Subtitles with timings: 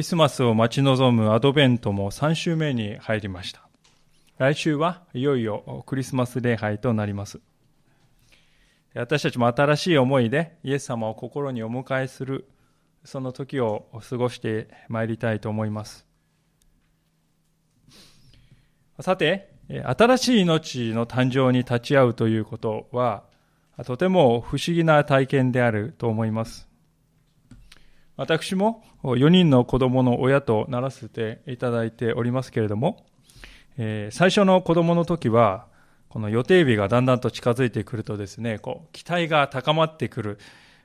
[0.00, 3.68] クリスマスを待ち望むアドベントも3週目に入りました。
[4.38, 7.38] 来週はいよいよクリスマス礼拝となります。
[8.94, 12.48] 私たちも新しい思いでイエス様を心にお迎えする
[13.04, 16.06] その時を過ごしてまいりたいと思います。
[19.00, 23.24] さて、新しい命の誕生に立ち会うということは、
[23.84, 26.69] とても不思議な体験であると思います。
[28.20, 33.06] 私も4人の子供の親とならせていただいておりますけれども
[33.78, 35.66] え、最初の子供の時は、
[36.10, 40.38] この予定日がだんだんと近づいてくるとですね、こう、期待が高まってくる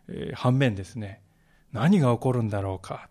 [0.08, 1.22] え、反面ですね、
[1.74, 3.10] 何が起こるんだろうか。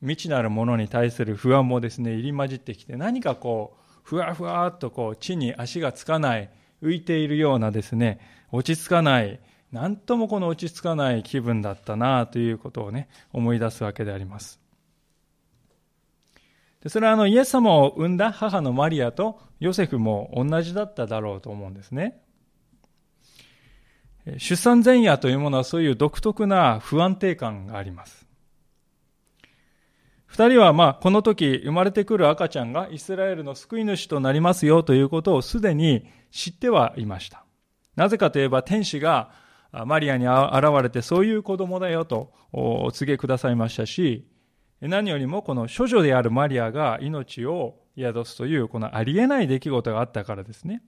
[0.00, 6.50] 未知なるものに対する不安もですね、入り混じってきて、何かこう、ふわふわっとこう、地に足がつかない、
[6.82, 8.18] 浮いているようなですね、
[8.50, 9.38] 落ち着かない、
[9.74, 14.60] なんともこの落ち着かない気分だったなということをね、思い出すわけであります。
[16.80, 22.20] でそれはあのイエス様を産んだ母のマリアとヨセフも同じだっただろうと思うんですね。
[24.38, 28.28] 出産前夜というものはそういう独特な不安定感があります。
[30.26, 37.44] 二人はまあこの時生まれてくる赤ちゃんがイスラエルの救い主となりますよということをすでに知ってはいました。
[37.96, 39.42] なぜかといえば天使が
[39.86, 44.28] マリアに現れてそういう子供だよとお告げくださいましたし、
[44.80, 50.82] 何よりもこの処女であるマリアが命を宿すというこのありえない出来事があったからですね。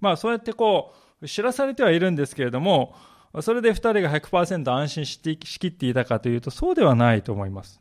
[0.00, 2.94] まあそうやってこう知らされてはいるんですけれども、
[3.42, 7.80] それで二人が100%安心しきっていたかというと、そうではないと思います。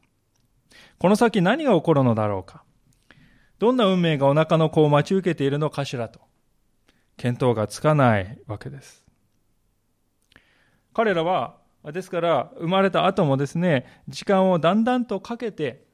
[0.99, 2.63] この先何が起こるのだろうか。
[3.57, 6.19] どんな運命がお腹の子を待ち受けているのかしらと、
[7.17, 9.08] 見当がつかないわけです。
[10.93, 15.87] 彼らは、ですから、生まれた後もですね、時間をだんだんとかけて、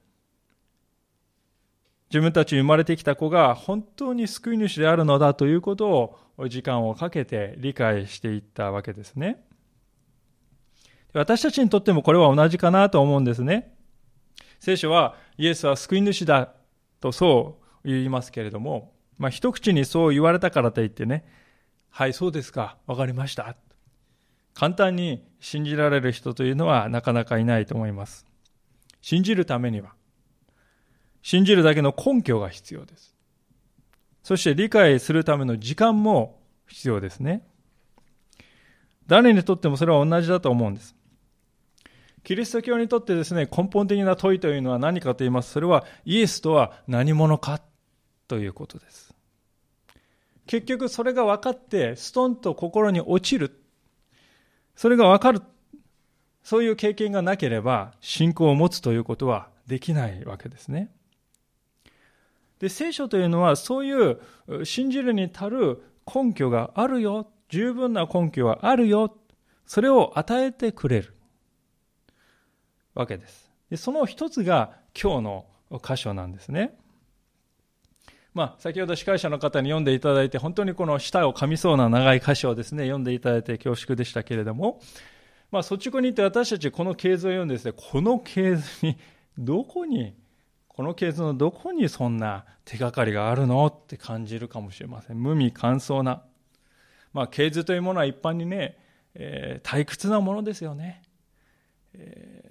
[2.10, 9.44] 自分たち生まれてきた子が本当に救い主であるのだということを時間をかけて理解していったわけですね。
[11.14, 13.76] 私たちにとってもこれは同じかなと思うんですね。
[14.60, 16.54] 聖書はイエスは救い主だ
[17.00, 21.26] とそう言いますけれども、まあ一口にそう言われたからといってね、
[21.90, 23.56] はい、そうですか、わかりました。
[24.56, 28.26] 簡単に信じられる人というのはなかなかいないと思います。
[29.02, 29.94] 信じるためには、
[31.22, 33.14] 信じるだけの根拠が必要です。
[34.24, 37.46] そして理解するための時間も必要ですね。
[39.06, 40.96] 誰にとってもそれは同じだと思うんです。
[42.24, 45.52] キリスト教にとってですね、根本的な問いというのは何かと言います。
[45.52, 47.62] それはイエスとは何者か
[48.28, 49.14] ということです。
[50.48, 53.65] 結局それが分かって、ストンと心に落ちる。
[54.75, 55.41] それが分かる。
[56.44, 60.91] そういう経験がなければ、信仰を持つということはできないわけですね。
[62.59, 67.28] で、聖書というのはそういう信じるに足る根拠があるよ。
[67.50, 69.18] 十分な根拠はあるよ。
[69.66, 71.14] それを与えてくれる
[72.94, 73.52] わけです。
[73.69, 75.46] でその一つが今日の
[75.84, 76.78] 箇所なんですね。
[78.35, 84.81] まあ、先ほど司会者の方に読んでいただいて、本当にこの舌を噛みそうな長い箇所をですね、読んでいただいて恐縮でしたけれども、
[85.51, 88.97] まあ、率直に言って私たちこの系図を読んでですね、この系図に、
[89.38, 90.16] どこに
[90.68, 95.17] このケースのどこにそんな手がかりがあるのって感じるかもしれません。
[95.17, 96.22] 無味乾燥な。
[97.13, 98.78] まあ、系図というものは一般にね、
[99.13, 101.02] えー、退屈なものですよね。
[101.94, 102.45] え、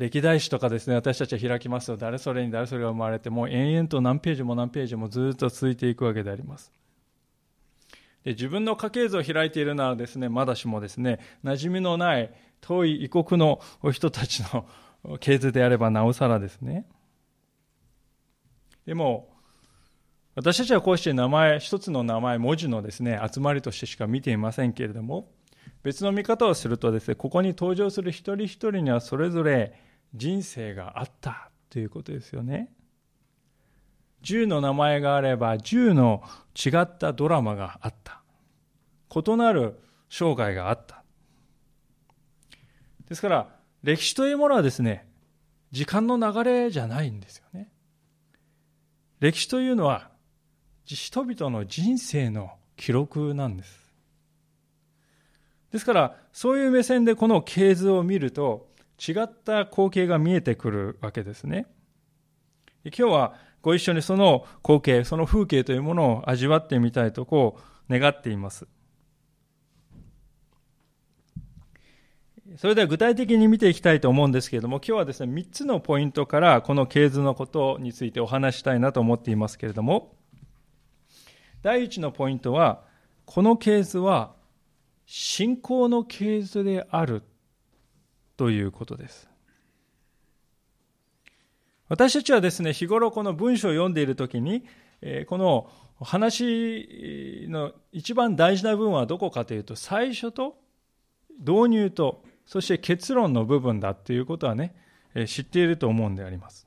[0.00, 6.72] 歴代史とかですね、私たちは開きますと、誰それに誰それが生まれて、もう延々と何ページも何ページもずっと続いていくわけであります。
[8.24, 12.32] で自分の家系図を開いているならですね、まだしもですね、馴染みのない
[12.62, 13.60] 遠い異国の
[13.92, 14.66] 人たちの
[15.18, 16.86] 系図であればなおさらですね。
[18.86, 19.28] でも、
[20.34, 25.30] 私たちはこうして名前、一つの名前、文字のですね、集まりとしてしか見ていませんけれども、
[25.82, 32.72] 別の見方をするとですね、ここに登場する一人一人にはそれぞれ人生があったということですよね。
[34.22, 36.22] 10の名前があれば10の
[36.54, 38.22] 違ったドラマがあった。
[39.14, 41.02] 異なる生涯があった。
[43.08, 43.48] ですから、
[43.82, 45.08] 歴史というものはですね、
[45.72, 47.72] 時間の流れじゃないんですよね。
[49.20, 50.10] 歴史というのは
[50.84, 53.78] 人々の人生の記録なんです。
[55.72, 58.69] ですから、そういう目線でこの系図を見ると、
[59.00, 61.66] 違った光景が見えてくるわけですね。
[62.84, 67.58] 今日はご一緒にその光景、その風景というものを味わってみたいとこ
[67.88, 68.66] う願っています。
[72.56, 80.16] それでは具体的に見ていきたいと思うんですけれども、今日はですね、3つのポイントからこの系図のことについてお話したいなと思っていますけれども、
[81.62, 82.82] 第1のポイントは、
[83.24, 84.34] この系図は
[85.06, 87.22] 信仰の系図である
[88.40, 89.28] ということです。
[91.90, 94.64] 私たちはですね、日頃この文章を読んでいるときに、
[95.26, 95.70] この
[96.00, 100.56] 話の一番大事な部分はどこかというと、最初と
[101.38, 104.74] 導入と、そして結論の部分だということはね、
[105.26, 106.66] 知っていると思うんであります。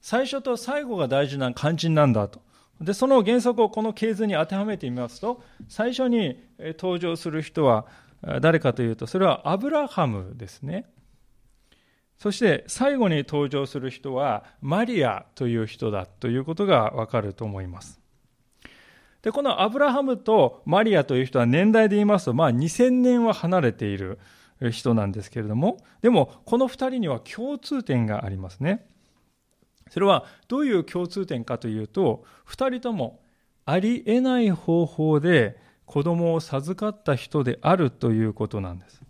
[0.00, 2.40] 最初と最後が大事な肝心なんだと。
[2.80, 7.86] で、その原則をこの系図に当てはめてみますと、最初に登場する人は
[8.40, 10.86] 誰かというと、それはアブラハムですね。
[12.18, 17.98] そして最後に登場する人はマリアという人だということがわかると思います。
[19.22, 24.18] で、このアブラハムとマリアという人は年代で言いますと、まあ2000年は離れている
[24.70, 28.86] 人なんですけれども、でもこの2人には共通点がありますね。
[29.88, 33.22] それはどういう共通点かというと、2人とも
[33.64, 35.58] ありえない方法で
[35.90, 39.02] 子供を授かった人であるということなんです。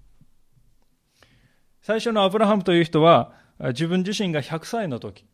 [1.83, 5.27] 最初のアブラハムという人は、自分自身が100歳の時、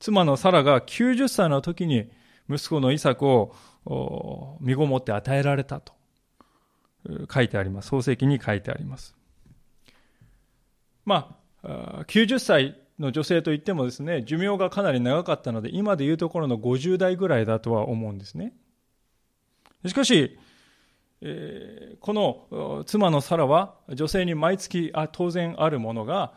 [0.00, 2.10] 妻のサラが90歳の時に
[2.50, 3.54] 息子のイサクを
[4.60, 5.92] 身ごもって与えられたと
[7.32, 7.94] 書いてあります。
[7.94, 9.14] 漱石に書いてあります。
[11.04, 18.52] まあ、90歳の女性といってもですね、寿命がかなり長かったので、今でいうところの50代ぐらいだとは思うんですね。
[19.86, 20.36] しかし、
[22.00, 26.32] この妻のサラは女性に毎月あ当然あるものが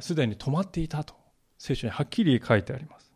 [0.00, 1.14] すでに止まっていたと
[1.58, 3.12] 聖書にはっきり書いてあります。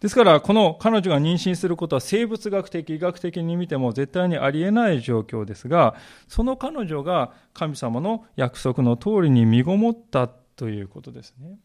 [0.00, 5.94] ですから、この彼女が妊娠することは生物学的、医学的に見ても絶対にありえない状況ですが、
[6.26, 11.58] その彼女が神様の約束の通りに身ごもったということですね。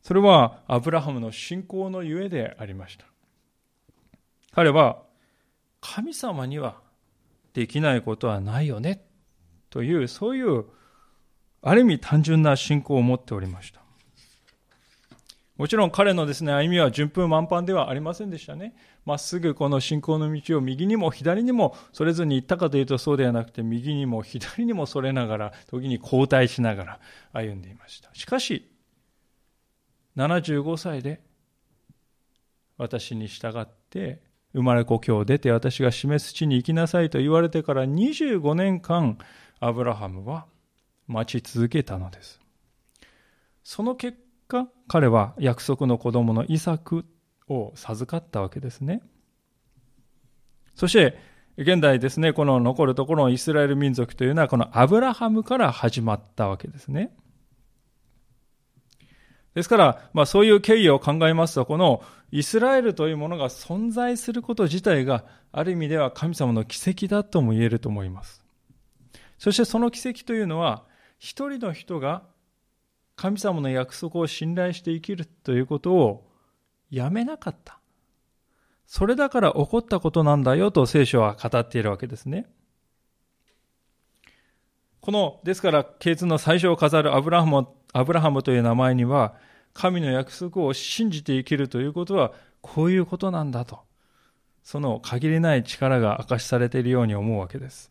[0.00, 3.04] それはアブラハムの信仰のゆえでありました。
[4.52, 5.02] 彼は
[5.80, 6.80] 神様には
[7.52, 9.04] できないことはないよね。
[9.70, 10.64] というそういう
[11.62, 13.80] ある意味単純な信仰を持っておりました。
[15.56, 18.74] もちろん彼のですね歩みは順風満帆ではありませんでしたね。
[19.04, 27.00] まっすぐこの信仰の道を右にも左にもそれぞれに行ったかというとそうではなくて右にも左にもそれながら時に交代しながら
[27.32, 28.08] 歩んでいました。
[28.14, 28.70] しかし
[30.16, 31.20] 75歳で
[32.78, 39.18] 私に従って生まれ故郷を出て私が示す地に行きなさいと言われてから25年間
[39.60, 40.46] アブラハムは
[41.06, 42.40] 待ち続けたのです。
[43.62, 44.18] その結
[44.48, 47.04] 果彼は約束の子供のイサク
[47.48, 49.02] を授かったわけですね。
[50.74, 51.18] そして
[51.56, 57.14] 現代ですね、この残るところのイスラエル民族というのはこのアブラハムから始まったわけですね。
[59.54, 68.44] ですから、まあそういう経緯を考えますと、このイスラエルというものが存在すること自体が、ある意味では神様の奇跡だとも言えると思います。
[69.38, 70.84] そしてその奇跡というのは、
[71.18, 72.22] 一人の人が
[73.16, 76.30] 神様の約束を信頼して生きるということを
[76.90, 77.80] やめなかった。
[78.86, 82.46] それだから起こったことなんだよと聖書は語っているわけですね。
[85.00, 89.34] この、ですから、ケーツの最初を飾るアブラハムアブラハムという名前には、
[89.72, 93.80] 神の約束を信じて生きるということは、こういうことなんだと。
[94.62, 97.90] その限りない力が明かしされているように思うわけです。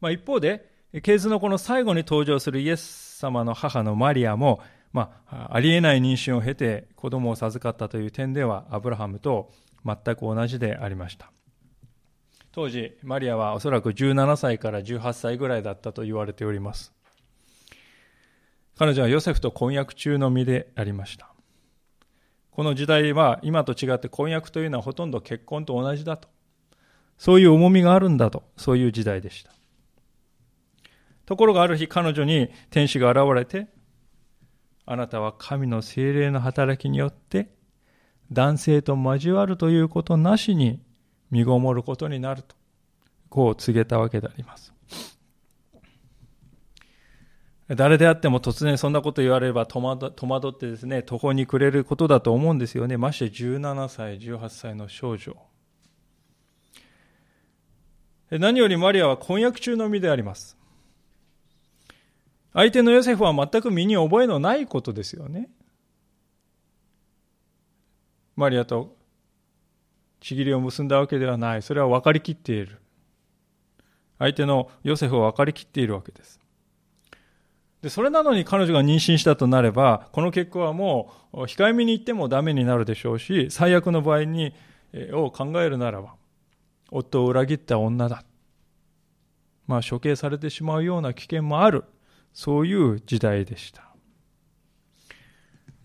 [0.00, 0.70] まあ、一方で、
[1.02, 4.60] ケースのこの最後に登場するイエス様の母のマリアも、
[4.92, 9.50] まあ、ありえない妊娠を経て子供を授かったという点では、アブラハムと
[9.84, 11.30] 全く同じでありました。
[12.58, 16.92] 当時、マリアはおそらく17歳から18歳ぐらいだったと言われております。
[18.76, 21.32] 彼女はヨセフと婚約中の身でありました。
[22.50, 26.28] この時代は今と違って婚約というのはほとんど結婚と同じだと。
[27.16, 29.52] そういう重みがあるんだと、そういう時代でした。
[31.26, 33.68] ところがある日彼女に天使が現れて、
[34.84, 37.54] あなたは神の精霊の働きによって
[38.32, 40.82] 男性と交わるということなしに
[41.30, 42.56] 身ごもることになると、
[43.28, 44.72] こう告げたわけであります。
[47.68, 52.96] 誰であっても突然そんなこと言われれば戸惑ってですね、途方に暮れることだと思うんですよね。
[52.96, 55.36] まして17歳、18歳の少女。
[58.30, 60.56] 何よりマリアは婚約中の身であります。
[62.54, 65.50] 相手のヨセフは全く身に覚えのないことですよね。
[68.34, 68.97] マリアと
[70.20, 71.62] ちぎりを結んだわけではない。
[71.62, 72.78] それは分かりきっている。
[74.18, 76.40] 相手のヨセフを分かりきっているわけです。
[77.82, 84.52] で、それなのに彼女が妊娠したとなれば、この結果はもう控えめに言ってもダメになるでしょうし、最悪の場合に、
[84.92, 86.14] えを考えるならば、
[86.90, 88.24] 夫を裏切った女だ。
[89.66, 91.84] まあ処刑されてしまうような危険もある。
[92.32, 93.87] そういう時代でした。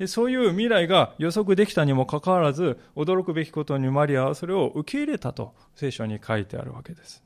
[0.08, 7.24] そういう未来が予測できたにもかかわらず、驚くべきことにマリアはそれを受け入れたと聖書に書いてあるわけです。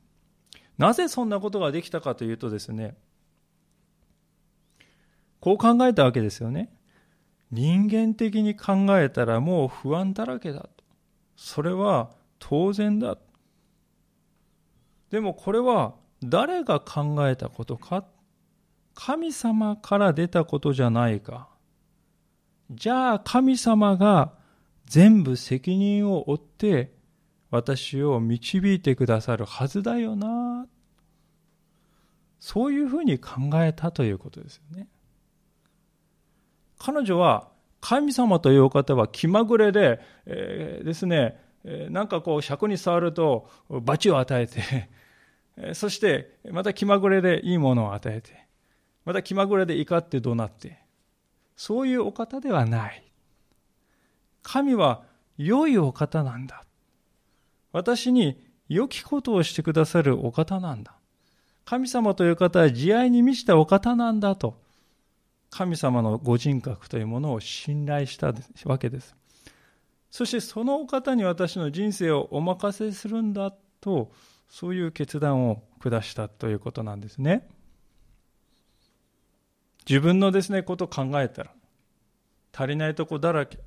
[0.78, 2.96] なぜそんなことができたかというとですね、
[5.40, 6.70] こう考えたわけですよね。
[7.52, 10.70] 人間的に考えたらもう不安だらけだと。
[11.36, 13.18] それは当然だ。
[15.10, 18.04] でもこれは誰が考えたことか？
[18.94, 21.48] 神様から出たことじゃないか。
[22.72, 24.34] じゃあ神様が
[24.86, 26.94] 全部責任を負って
[27.50, 30.68] 私を導いてくださるはずだよな。
[32.40, 34.88] そういうふうに考えたということですよね。
[36.78, 48.48] 彼女は神様というお方は気まぐれで、えー、ですね、えー、なんかこう尺に触ると罰を与えて、そしてまた気まぐれでいいものを与えて、
[49.06, 50.80] また気まぐれで怒って怒鳴って、
[51.58, 53.04] そういうお方ではない。
[54.44, 55.04] 神は
[55.38, 56.64] 良いお方なんだ。
[57.74, 60.94] 私に良きことをしてくださるお方なんだ。
[61.66, 64.62] 神様という方は慈愛に満ちたお方なんだと。
[65.50, 68.34] 神様のご人格というものを信頼した
[68.66, 69.16] わけです。
[70.12, 74.12] そしてそのお方に私の人生をお任せするんだと、
[74.48, 77.48] そういう決断を下したということなんですね。
[79.88, 81.52] 自分のですね、ことを考えたら、
[82.54, 83.60] 足りないとこだらけ。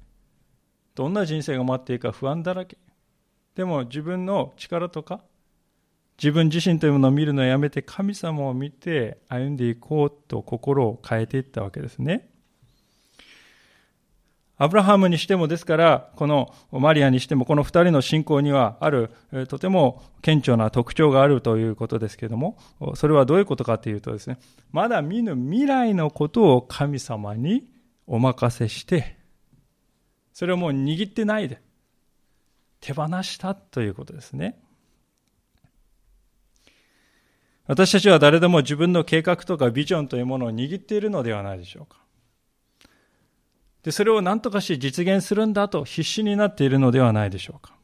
[0.95, 2.77] どんな人生が待っていいか不安だらけ。
[3.55, 5.23] でも自分の力とか
[6.19, 12.29] 自分自身というものを見るのをやめて神様を見て歩んでいこうと心を変えていったわけですね。
[14.63, 19.11] アブラハムにしてもですから、このマリアにしても、この二人の信仰にはある、
[19.49, 22.59] とても顕著な特徴があるということですけれども、
[22.95, 24.39] それはどういうことかというとですね、
[24.71, 27.71] まだ見ぬ未来のことを神様に
[28.07, 29.17] お任せして、
[30.35, 31.63] それをもう握ってないで、
[32.83, 34.61] 手放したということですね。
[37.67, 42.00] 私たちは誰でも自分の計画とかビジョンというものを握っているのではないでしょうか。
[43.83, 47.75] で、それを何とかし実現するんだと必死になっているのではないでしょうか。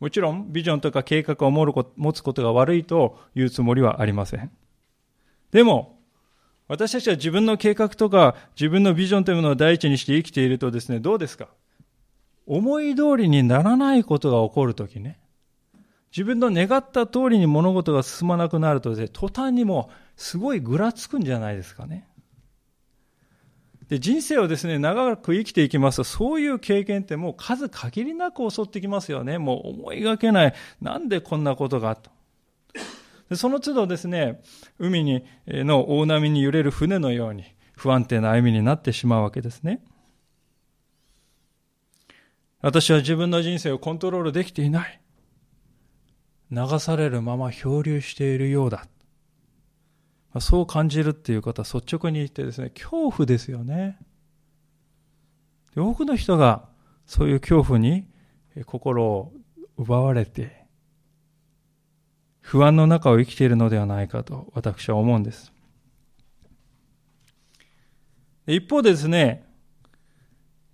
[0.00, 4.50] もちろん、ビジョンとか計画を持つことが悪いというつもりはありません。
[5.50, 5.98] でも、
[6.68, 11.48] 私たちは自分の計画とか自分のビジョンというものを第一にして生きているとですね、どうですか？
[12.46, 15.18] 思い通りにならないことが起こるときね。
[16.10, 22.07] 自分の願った通りに物事が進まなくなるとですね、途端にもすごいぐらつくんじゃないですかね。
[23.88, 29.38] で、人生をですね、長く生きていきますと、そういう経験ってもう数限りなく襲ってきますよね。
[29.38, 30.54] もう思いがけない。
[30.82, 32.10] なんでこんなことがと。
[33.30, 34.42] でその都度ですね、
[34.78, 37.44] 海にの大波に揺れる船のように
[37.76, 39.82] 不安定な歩みになってしまうわけですね。
[42.60, 45.00] 私は自分の人生をコントロールできていない。
[46.50, 48.86] 流されるまま漂流しているようだ。
[50.40, 53.98] そう感じるっていうことは率直に言ってですね、恐怖ですよね。
[55.76, 56.68] 多くの人が
[57.06, 58.06] そういう恐怖に
[58.66, 59.32] 心を
[59.76, 60.66] 奪われて、
[62.40, 65.52] 不安の中を生きているのではないかと私は思うんです。
[68.46, 69.46] 一方でですね、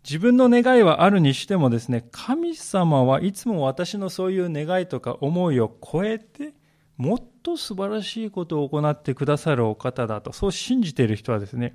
[0.05, 6.55] 自分の願いはあるにしてもですね、神様はいつも私のそういう願いとか思いを超えて、
[6.97, 11.75] もっと素晴らしいことを行ってくださるお方だと、そう信じている人はですね、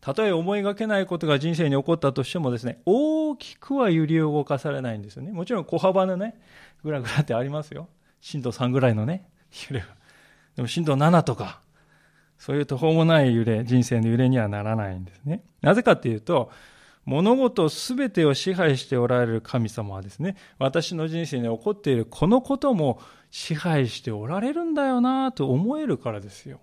[0.00, 5.32] たとえ思いがけないことが人生に起こったとしてもですね、大きくは揺り動かされないんですよね。
[5.32, 6.40] もちろん小幅のね、
[6.82, 7.88] ぐらぐらってありますよ。
[8.20, 9.28] 震度3ぐらいのね、
[9.68, 9.86] 揺れが。
[10.56, 11.60] でも震度7とか、
[12.38, 15.42] そういう途方もない揺れ、人生の揺れにはならないんですね。
[15.60, 16.50] なぜかっていうと、
[17.04, 26.60] 物事すべてを支配しておられる神様はですね、私の人生に起こっているこのことも支配しておられるんだよなと思えるからですよ。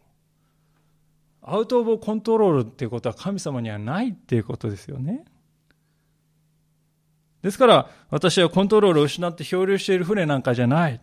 [1.41, 5.23] アウト・オブ・コントロールっていうことは神様にはないっていうことですよね。
[7.41, 10.99] ですから、私はコントロールを失って漂流している船なんかじゃない。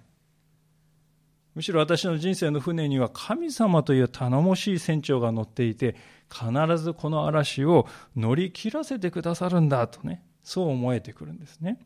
[1.55, 5.97] むしろ私の人生の船には神様という頼もしい船長が乗っていて、
[6.31, 11.79] 必ずこの嵐を乗り切らせてくださるんだとね、そう思えてくるんですね。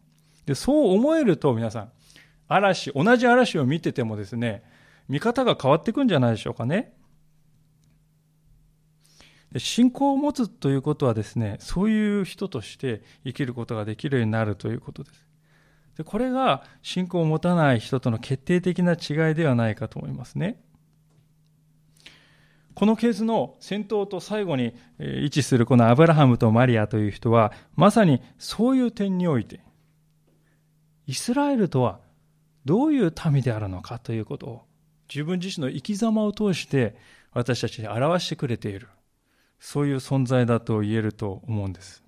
[0.47, 1.93] で、そう思えると皆さん、
[2.49, 4.63] 嵐、同じ嵐を見ててもですね、
[5.09, 6.95] 見方が変わっていくんじゃないでしょうかね。
[9.57, 15.27] 信仰を持つということはですね、そういう人として生きることができるようになるということです。
[15.97, 20.63] でこれが信仰を持たない人との決定的な違いではないかと思いますね。
[22.75, 29.61] このケースの先頭と最後に位置するこのアブラハムとマリアという人は、まさにそういう点において、
[31.07, 31.99] イスラエルとは
[32.69, 34.63] どういう民であるのかということを
[35.09, 36.97] 自分自身の生き様を通して
[37.33, 38.89] 私たちに表してくれている。
[39.59, 42.05] そういう存在だと言えると思うんです。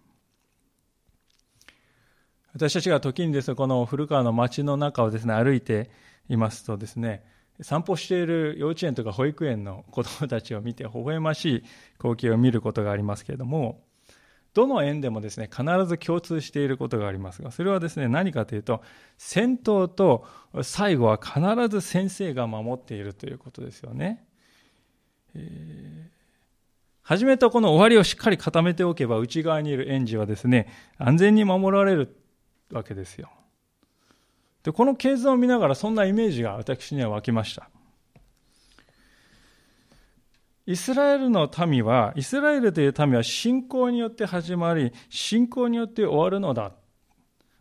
[2.53, 5.91] 私たちが時にですね、この古川の街の中をですね、歩いて
[6.29, 7.25] いますとですね、
[7.63, 11.65] 散歩している幼稚園とか保育園の子供たちを見て微笑ましい
[11.97, 13.83] 光景を見ることがありますけれども、
[14.53, 18.83] どの園でもですね、必ず共通していることがありますが、それはですね、何かというと、
[19.17, 20.27] 先頭と
[20.63, 24.25] 最後は必ず先生が守っているということですよね。
[25.35, 26.11] え、
[27.03, 32.17] 初めとこの終わりをしっかり固めておけば、内側にいる園児はですね、安全に守られる
[32.73, 33.31] わけですよ。
[34.65, 37.71] で、この経図を見ながらそんなイメージが私には湧きました。
[40.71, 46.71] イスラエルの民は、イスラエルという民は信仰によって始まり、信仰によって終わるのだ。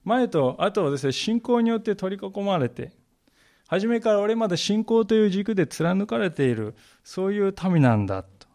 [0.04, 2.92] 前と後はですね、信仰によって取り囲まれて、
[3.68, 8.48] 初めから俺まで信仰という軸で貫かれている、そういう民なんだと。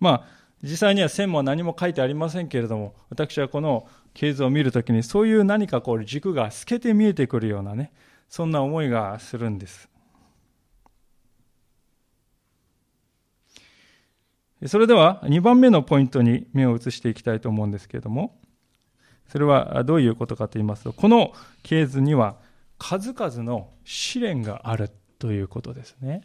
[0.00, 0.24] まあ、
[0.62, 7.92] 実際には線も何も書いてありませんけれども、私はこの経図を見るときに、そういう何かこう軸が透けて見えてくるようなね、
[8.30, 9.90] そんな思いがするんです。
[14.64, 18.38] それでは2番目のポイントに目を移していきたいと思うんですけれども、
[19.28, 22.36] それはどういうことかと言いますと、この系図には
[22.78, 26.22] 数々の試練があるということですね。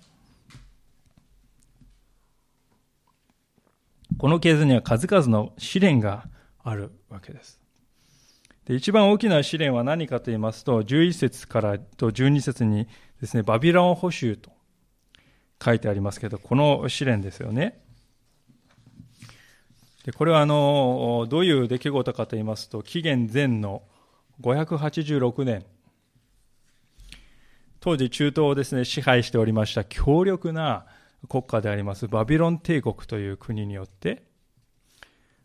[4.17, 6.28] この系図には数々の試練が
[6.63, 7.60] あるわけです。
[8.65, 12.88] で一番大きな試練は何かと言いますと、11節からと12節に
[13.20, 14.52] ですね、バビロン捕囚と
[15.63, 17.82] 書いてありますけど、この試練ですよね。
[20.06, 23.84] でこれはあのどういう出来事かと言いますと紀元前の
[24.42, 25.66] 586年。
[27.80, 30.86] 当時中東をですね支配しておりました強力な
[31.28, 34.24] 国家でありますバビロン帝国という国によって、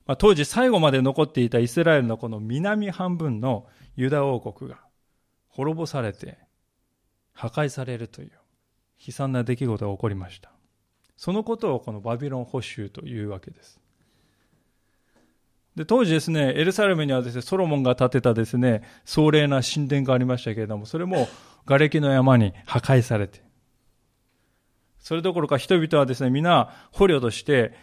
[0.06, 3.66] まあ、当時最後まで残っていたイスラエルのこの南半分の
[3.96, 4.80] ユダ王国が
[5.48, 6.36] 滅ぼされて
[7.32, 8.32] 破壊されるという
[9.06, 10.52] 悲惨な出来事が起こりました。
[11.16, 13.80] そのことをこのバビロン捕囚というわけです。
[15.76, 21.28] で、当時ですね、エルサレムにはですね、ソロモンが建てたですね、壮麗な神殿がありましたけれども、それも
[21.66, 23.42] 瓦礫の山に破壊されて、
[24.98, 27.74] それどころか人々はですね、皆捕虜として、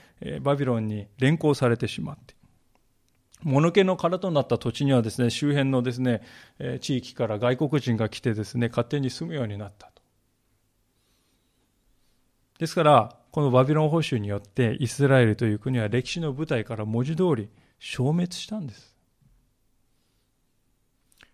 [0.41, 2.33] バビロンに連行されてしまって、
[3.43, 6.23] 物気の殻となった土地にはですね、周辺のですね、
[6.81, 10.01] 地域から外国人が来てですね、勝手に住むようになったと。
[12.57, 17.49] ですから、このバビロン保守によってイスラエルという国は歴史の舞台から文字通り
[17.85, 18.95] 消滅したんです。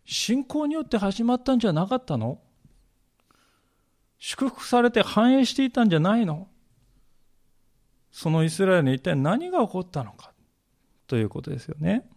[0.04, 2.40] 信仰によって始まったんじゃなかったの？
[4.18, 6.48] 祝福されて繁栄していたんじゃないの？
[8.12, 10.32] そのイスラエルに一体何が起こったのか？
[11.06, 12.10] ということですよね。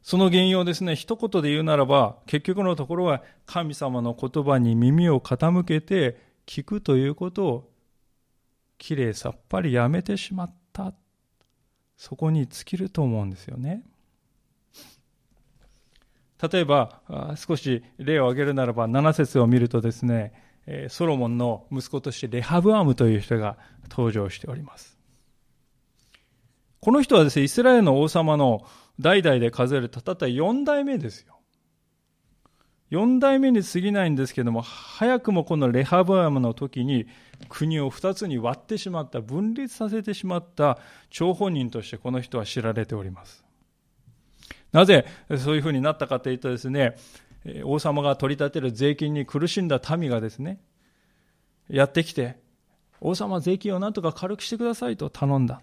[0.00, 7.70] その原因をですね、一言で言うならば、結局のところは神様の言葉に耳を傾けて聞くということを
[8.78, 10.94] きれいさっぱりやめてしまった
[11.96, 13.82] そこに尽きると思うんですよね。
[16.52, 17.00] 例えば、
[17.36, 20.32] 少し例を挙げるならば、7節を見るとですね、
[20.88, 23.56] ソロモンの息子としてレハブアムという人が
[23.90, 24.98] 登場しております。
[26.80, 28.66] この人はですね、イスラエルの王様の
[29.00, 31.33] 代々で数えるたった4代目ですよ。
[32.90, 37.06] 4代目に過ぎないんですけども、早くもこのレハブアムの時に
[37.48, 40.78] 国を2つに割ってしまった、分裂させてしまった
[41.10, 43.44] 張本人としてこの人は知られております。
[44.72, 45.06] なぜ
[45.38, 46.96] そういうふうになったかというとですね、
[47.64, 50.60] 王様が取り立てる税金に苦しんだ民がですね、
[51.68, 52.36] やってきて、
[53.00, 55.62] 王様税金をなんとか軽くしてくださいと頼んだ。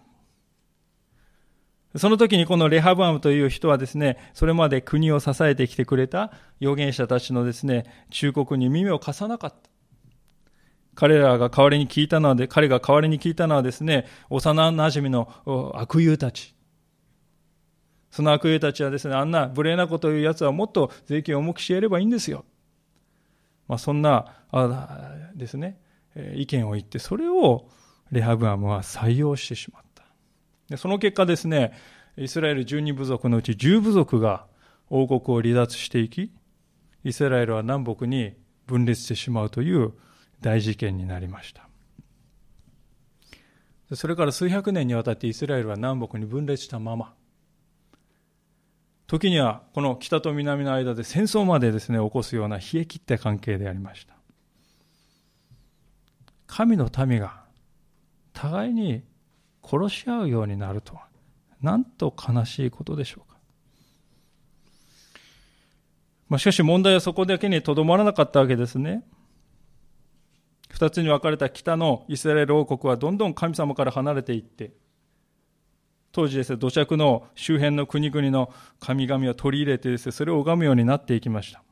[1.96, 9.70] その時にこのレハブアムという人はですね、それまで国を支えてきてくれた預言者たちのですね、忠告に耳を貸さなかった。
[10.96, 16.56] 彼らが代わりに聞いたのはで、彼が代わりに聞いたのはですね、幼馴染の悪友たち。
[18.10, 22.46] その悪霊たちはですね、あんな無礼なことを言う奴はもっと税金を重くしやればいいんですよ。
[23.68, 25.80] まあ、そんな、あですね、
[26.36, 27.70] 意見を言って、それを
[28.12, 29.91] レハブアムは採用してしまった。
[30.72, 31.74] でその結果ですね、
[32.16, 34.48] イスラエル12部族のうち10部族が
[34.90, 36.32] 王国を離脱していき、
[37.04, 38.36] イスラエルは南北に
[38.68, 39.92] 分裂してしまうという
[40.40, 41.68] 大事件になりました。
[43.96, 47.14] それから数百年にわたってイスラエルは南北に分裂したまま、
[49.08, 54.14] 時にはこの北と南の間で戦争までですね、起こすような冷え切った関係でありました。
[56.48, 57.44] 神の民が
[58.32, 59.04] 互いに
[59.72, 61.08] 殺し合うようになるとは、
[61.62, 63.38] なんと悲しいことでしょうか。
[66.28, 69.04] まあ、しかし問題はそこだけにとどまらなかったわけですね。
[70.70, 74.72] 二つに分かれた北のイスラエル王国はどんどん神様から離れていって、
[76.12, 81.64] 当時ですね、土着の周辺の国々の神々を取り入れてですね、それを拝むようになっていきました。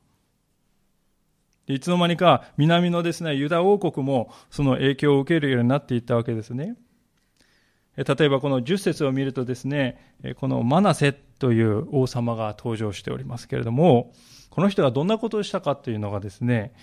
[1.67, 6.75] いつの間にか南のですね、ユダ王国もその影響を受けるようになっていったわけですね。
[8.07, 14.13] 例えばこの10節を見るとですね、このマナセという王様が登場しておりますけれども、
[14.49, 16.73] この人がどんなことをしたかというのがですね、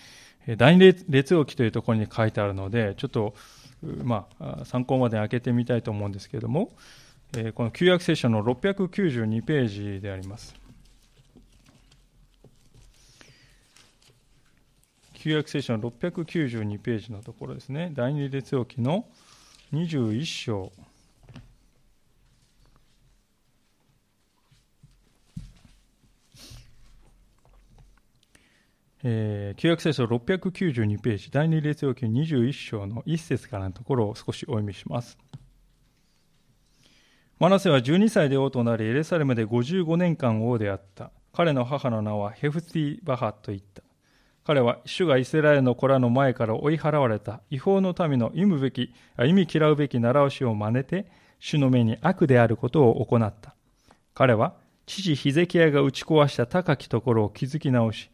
[0.59, 3.35] 第二列王記というところに書いてあるので、ちょっと、
[3.83, 6.73] まあ、参考まで開けてみたいと思うんですけれども、
[7.55, 10.55] この旧約聖書の692ページであります。
[15.15, 17.91] 旧約聖書の692ページのところですね。
[17.95, 19.07] 第二列王記の
[19.73, 20.73] 21章。
[29.09, 35.17] えー、旧約聖書692ページ、第二列王記21章の1節からのところを少しお読みします。
[37.39, 41.13] マナセは12歳で王となり、エレサレムで55年間王であった。
[41.33, 43.85] 彼の母の名はヘフティバハと言った。
[44.45, 48.93] 彼は主がイスラエルの子らの前から追い払われた違法の民の意味べき、
[49.25, 51.07] 意味嫌うべき習わしを真似て、
[51.39, 53.55] 主の目に悪であることを行った。
[54.15, 58.11] 彼は父ヒゼキヤが打ち壊した高きところを築き直し、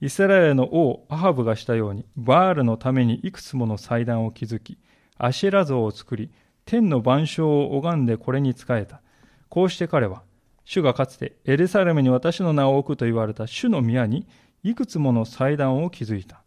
[0.00, 4.78] イスラエルの王アハブがしたように、バールのためにいくつもの祭壇を築き、
[5.18, 6.30] アシェラ像を作り、
[6.64, 9.02] 天の万象を拝んでこれに仕えた。
[9.48, 10.22] こうして彼は、
[10.64, 14.26] 主がかつてエルサレムに私の名を置くと言われた主の宮に
[14.62, 16.42] いくつもの祭壇を築いた。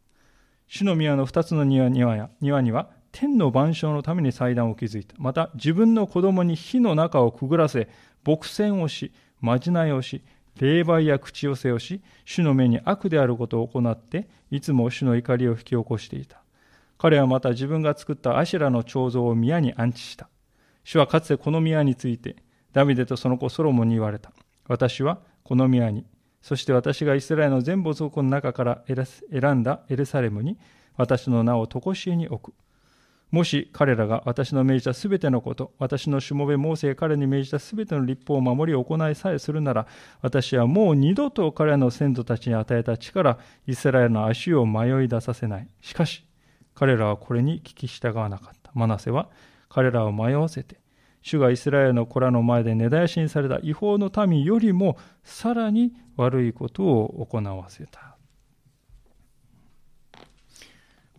[0.68, 5.16] 主の宮の二つの庭には庭には天の万象のために祭壇を築いた。
[5.20, 7.90] また自分の子供に火の中をくぐらせ、
[8.26, 10.24] 牧船をし、まじないをし、
[10.60, 16.44] 霊媒や口寄せをし、主の目に悪であることを行って、いつも主の怒りを引き起こしていた。
[16.98, 20.30] 彼はまた自分が作ったアシラの彫像を宮に安置した。
[20.84, 22.38] 主はかつてこの宮について、
[22.72, 24.32] ダビデとその子ソロモンに言われた。
[24.68, 26.06] 私はこの宮に、
[26.42, 30.58] そして私がイスラエルの全部族の中から選んだエルサレムに、
[30.96, 32.56] 私の名を常しえに置く。
[33.34, 39.88] もし彼らが私の命じたすべてのこと、私のしもべモーセが彼に命じたすべての立法を守り行いさえするなら、
[40.22, 45.68] 私はもう二度と彼らの先祖たちに与えた力、イスラエルの足を迷い出させない。
[45.82, 46.28] しかし、
[46.76, 48.70] 彼らはこれに聞き従わなかった。
[48.76, 49.30] マナセは
[49.68, 50.80] 彼らを迷わせて、
[51.24, 58.13] 主がイスラエルの子らの前で根絶やしにされた違法の民よりもさらに悪いことを行わせた。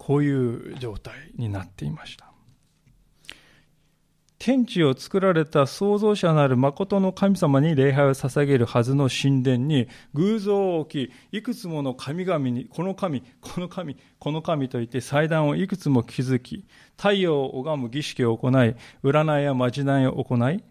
[0.05, 2.31] こういう状態になっていました。
[4.39, 16.67] 天地を作られた創造者なる誠の神様に礼拝を捧げるはずの神殿に偶像を置き、いくつもの神々に、この神、この神、この神といって祭壇をいくつも築き、
[16.99, 20.63] 太陽を拝む儀式を行い、占いやまじないを行い、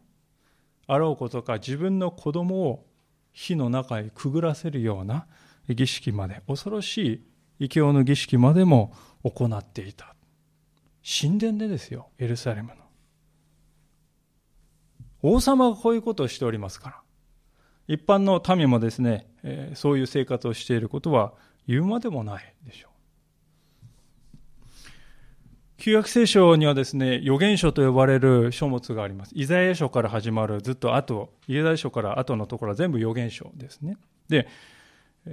[0.86, 2.86] あろうことか自分の子供を
[3.32, 5.26] 火の中へくぐらせるような
[5.68, 7.26] 儀式まで、恐ろしい
[7.58, 10.16] 異教の儀式までも行っていた。
[11.04, 12.76] 神殿でですよ、エルサレムの。
[15.22, 17.02] 王様がこういうことをしておりますから。
[17.88, 21.34] 一般の民もですね、えー、そういう生活をしていることは
[21.68, 22.94] 言うまでもないでしょう。
[25.78, 29.32] 旧約聖書にはですね、預言書と呼ばれる書物があります。
[29.36, 33.98] イザヤ書から始まるずっと後、イザヤ書から後のところは全部預言書ですね。
[34.30, 34.48] で、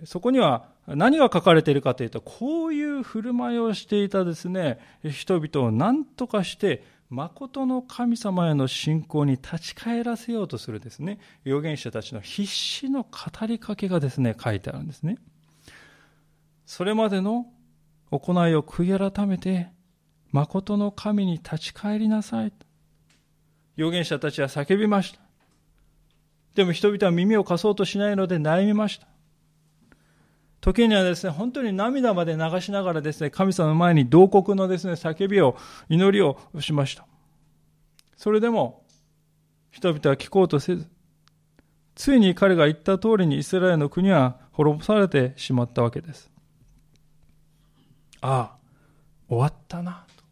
[0.05, 15.19] そこには何が書かれているかというと、こういう振る舞いをしていたですね、人々を何とかして誠の神様への信仰に立ち返らせようとするですね、預言者たちの必死の語りかけがですね、書いてあるんですね。
[16.67, 17.47] それまでの
[18.13, 19.69] 行いを悔い改めて、
[20.31, 22.53] 誠の神に立ち返りなさい。
[23.77, 25.21] 預言者たちは叫びました。
[26.55, 29.09] でも人々は耳を貸そうとしないので悩みました。
[30.61, 35.57] 時にはですね、本当に涙まで流しながらですね、神様の前に同国のですね、叫びを、
[35.89, 37.07] 祈りをしました。
[38.17, 38.85] それでも、
[39.71, 40.87] 人々は聞こうとせず、
[41.95, 46.31] ついに彼が言った通りにイスラエルの国は滅ぼされてしまったわけです。
[48.21, 48.57] ああ、
[49.29, 50.25] 終わったな、と。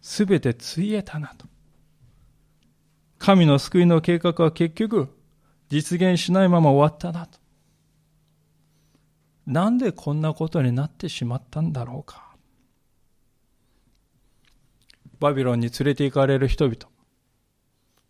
[0.00, 1.46] すべてついえたな、と。
[3.18, 5.14] 神の救いの計画は結局、
[5.68, 7.41] 実現しないまま終わったな、と。
[9.46, 12.30] なんでこんなことになってしまったんだろうか？
[15.18, 16.76] バビロンに連れて行かれる人々。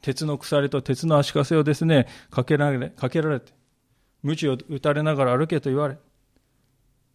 [0.01, 3.53] 鉄の鎖と鉄の足かせをですね、かけられ、かけられて、
[4.23, 5.97] 鞭を打たれながら歩けと言われ、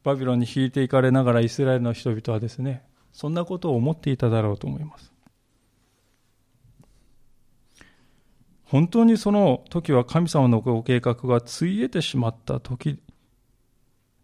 [0.03, 5.11] バビロンに引いていかれながらイスラエルの人々はですね、そんなことを思っていただろうと思います。
[8.63, 12.99] 本当にその時は神様のご計画がついえてしまった時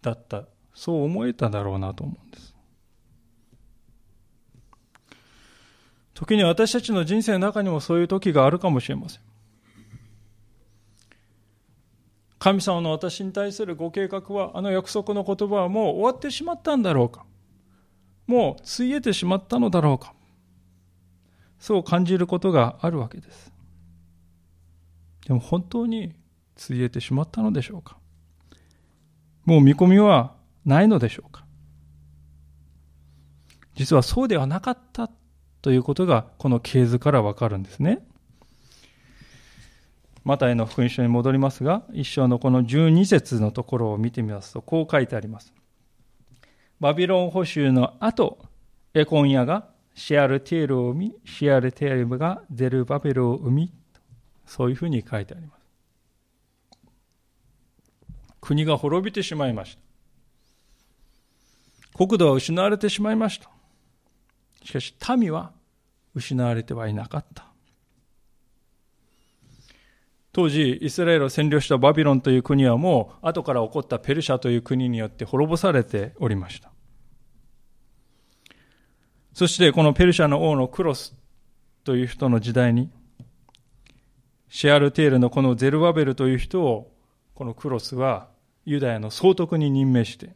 [0.04, 2.54] だった、そう思えただろうなと思うんです。
[6.14, 9.22] 時に私たちの人生の中にもそういう時があるかもしれません。
[12.38, 17.26] 神様の私に対するご計画は、あの約束の言葉はもう終わってしまったんだろうか。
[18.28, 20.14] もうついえてしまったのだろうか。
[21.58, 23.54] そう感じることがあるわけです。
[25.26, 26.14] でも本当に
[26.56, 27.98] ついえてしまったのでしょうか。
[29.46, 31.44] もう見込みはないのでしょうか？
[33.76, 35.10] 実はそうではなかった
[35.62, 38.06] ということがこの系図からわかるんですね。
[40.24, 45.54] マタイの福音書に戻りますが、一章のこの12節のところを見てみますと、こう書いてあります。
[46.80, 48.40] バビロン捕囚の後、
[48.94, 53.74] エコンヤがシアルテールを生み、シアルテールがゼルバベルを生み、
[54.46, 55.63] そういうふうに書いてあります。
[58.44, 59.78] 国が滅びてしまいまし
[61.94, 61.98] た。
[61.98, 63.50] 国土は失われてしまいました。
[64.66, 65.54] しかし民は
[66.14, 67.46] 失われてはいなかった。
[70.34, 76.70] 当時、イスラエルを占領したバビロンという国はもう後から起こったペルシャという国によって滅ぼされておりました。
[79.32, 81.16] そしてこのペルシャの王のクロス
[81.86, 82.92] という人の時代に、
[84.50, 86.92] シェアルテールのこのゼルバベルという人を、
[87.36, 88.33] このクロスは
[88.66, 90.36] ユダヤの総督に任命して、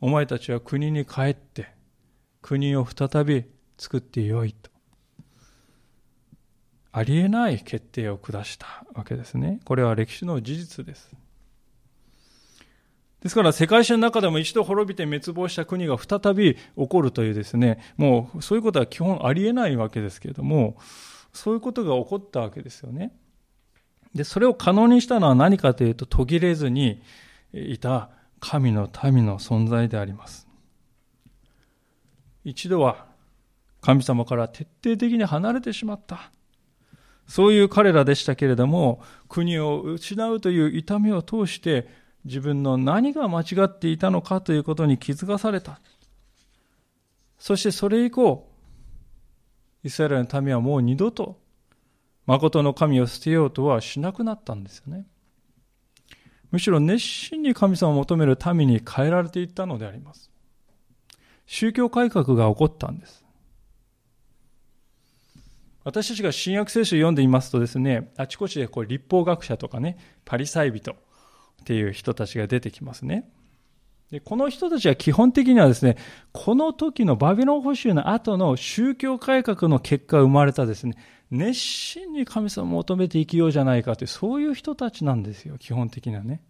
[0.00, 1.68] お前たちは国に帰って、
[2.40, 3.44] 国を再び
[3.78, 4.70] 作ってよいと。
[6.92, 9.60] ありえない決定を下したわけですね。
[9.64, 11.10] これは歴史の事実です。
[13.22, 20.76] ですから世界史の中でも一度滅びて滅亡した国が再び起こるというですね、もうそういうことは基本ありえないわけですけれども、
[21.32, 23.12] そういうことが起こったわけですよね。
[24.14, 27.02] で、それを可能にしたのは何かというと途切れずに
[27.52, 30.46] いた神の民の存在であります。
[32.44, 33.06] 一度は
[33.80, 36.30] 神様から徹底的に離れてしまった。
[37.26, 41.88] そういう彼らでしたけれども、国を失うという痛みを通して
[42.24, 45.80] 自分の何が間違っていたのかということに気づかされた。
[47.38, 48.48] そしてそれ以降、
[49.82, 51.41] イスラエルの民はもう二度と
[52.26, 55.06] 誠の神を捨てようとはしなくなったんですよね。
[56.50, 60.30] むしろ熱心に神様を求める民に変えられていったのであります。
[61.46, 63.24] 宗教改革が起こったんです。
[65.84, 70.96] 私たちが新約聖書を読んでいますとですね、あちこちでこう立法学者とかね、パリサイ人っ
[71.64, 73.28] ていう人たちが出てきますね。
[74.10, 75.96] でこの人たちは基本的にはですね、
[76.32, 80.96] この時のバビロン保守の後の宗教改革の結果生まれたですね、
[81.32, 86.42] 熱心に神様を求めて生きようじゃないかという、そういう人たちなんですよ、基本的にはね。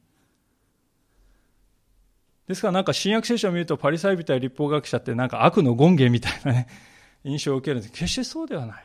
[2.49, 6.66] ですからなんか新約聖書を見るとパリサイ人や立法学者ってなんか悪の権限みたいなね、
[7.23, 7.92] 印象を受けるんです。
[7.92, 8.85] 決してそうではない。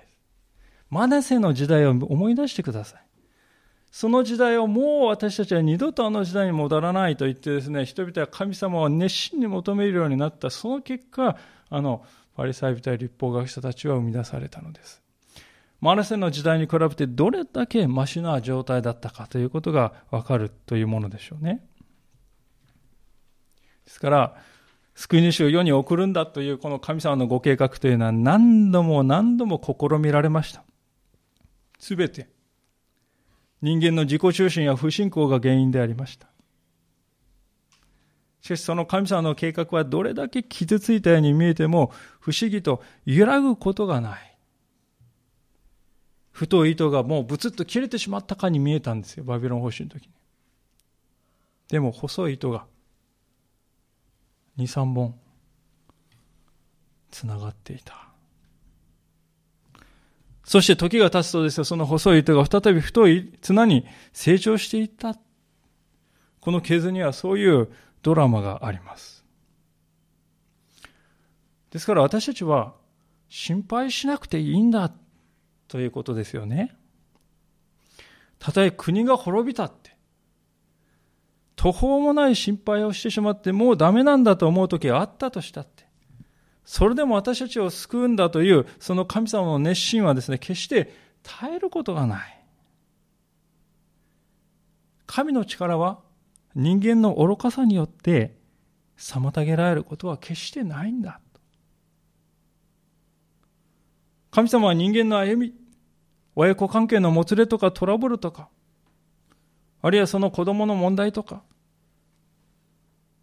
[0.92, 3.02] マナセの時代を思い出してください。
[3.90, 10.52] その時代をもう私たちは二度とあの時代に戻らないと言ってですね、人々は神様を熱心に求めるようになった。
[10.52, 11.38] その結果、
[11.72, 12.06] あの、
[12.36, 15.07] パリサイ人や立法学者たちは生み出されたのです。
[15.80, 21.64] マナセの時代に比べてどれだけマシな状態だったかということがわかるというものでしょうね。
[23.86, 24.36] ですから、
[24.96, 30.64] 救い主を世に送るんだというこの神様のご計画というのは何度も何度も試みられました。
[31.78, 32.28] すべて
[33.62, 36.28] 人間の自己中心や不信仰が原因でありました。
[38.42, 44.27] しかしその神様の計画はどれだけ傷ついたように見えても不思議と揺らぐことがない。
[46.38, 50.10] 太い糸がもうブツッと切れてしまったかに見えたんですよ、バビロン保守の時に。
[51.68, 52.68] でも細い糸が
[54.60, 55.16] 2、3本
[57.10, 58.08] つながっていた。
[60.44, 65.18] そして時が経つとですよ、その細い糸が再び太い綱に成長していった。
[66.40, 67.68] この系図にはそういう
[68.04, 69.26] ドラマがあります。
[71.72, 72.76] ですから私たちは
[73.28, 74.94] 心配しなくていいんだ
[75.68, 76.76] ということですよね。
[78.40, 79.96] たとえ国が滅びたって、
[81.56, 85.86] 途方もない心配をしてしまってもうダメなんだと思う時があったとしたって、
[86.64, 92.44] それでも私たちを救うんだというその神様の熱心はですね、決して耐えることがない。
[95.08, 96.00] 神の力は
[96.54, 98.38] 人間の愚かさによって
[98.98, 101.22] 妨げられることは決してないんだ。
[104.32, 105.54] 神様は人間の歩み、
[106.36, 108.50] 親子関係のもつれとかトラブルとか、
[109.82, 111.44] あるいはその子供の問題とか、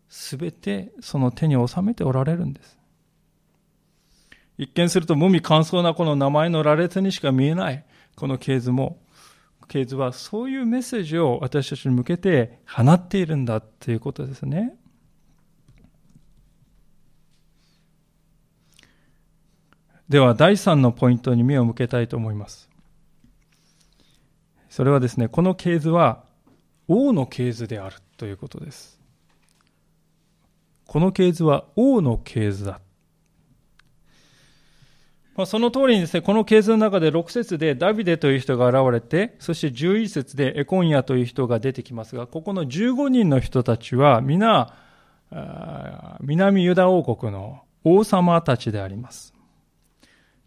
[0.09, 2.79] すべてその手に収めておられるんです。
[4.57, 8.99] 一見すると無味乾燥なこの名前の羅列にしか見えないこの系図も、
[9.69, 14.77] 系図はそういうメッセージを私たちに向けて放っているんだということですね。
[20.09, 22.69] では第3のポイントに目を向けたいと思います。
[24.69, 26.25] それはですね、この系図は
[26.89, 29.01] 王の系図であるということです。
[30.87, 32.81] この系図は王の系図だ。
[35.37, 44.75] まあ、その通りにですね、この系図の中で6節でダビデという人が現れて、そして11節でエコンヤという人が出てきますが、ここの15人の人たちは皆、
[46.21, 49.34] 南ユダ王国の王様たちであります。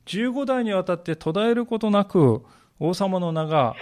[0.07, 2.43] 15代にわたって途絶えることなく
[2.79, 3.75] 王様の名が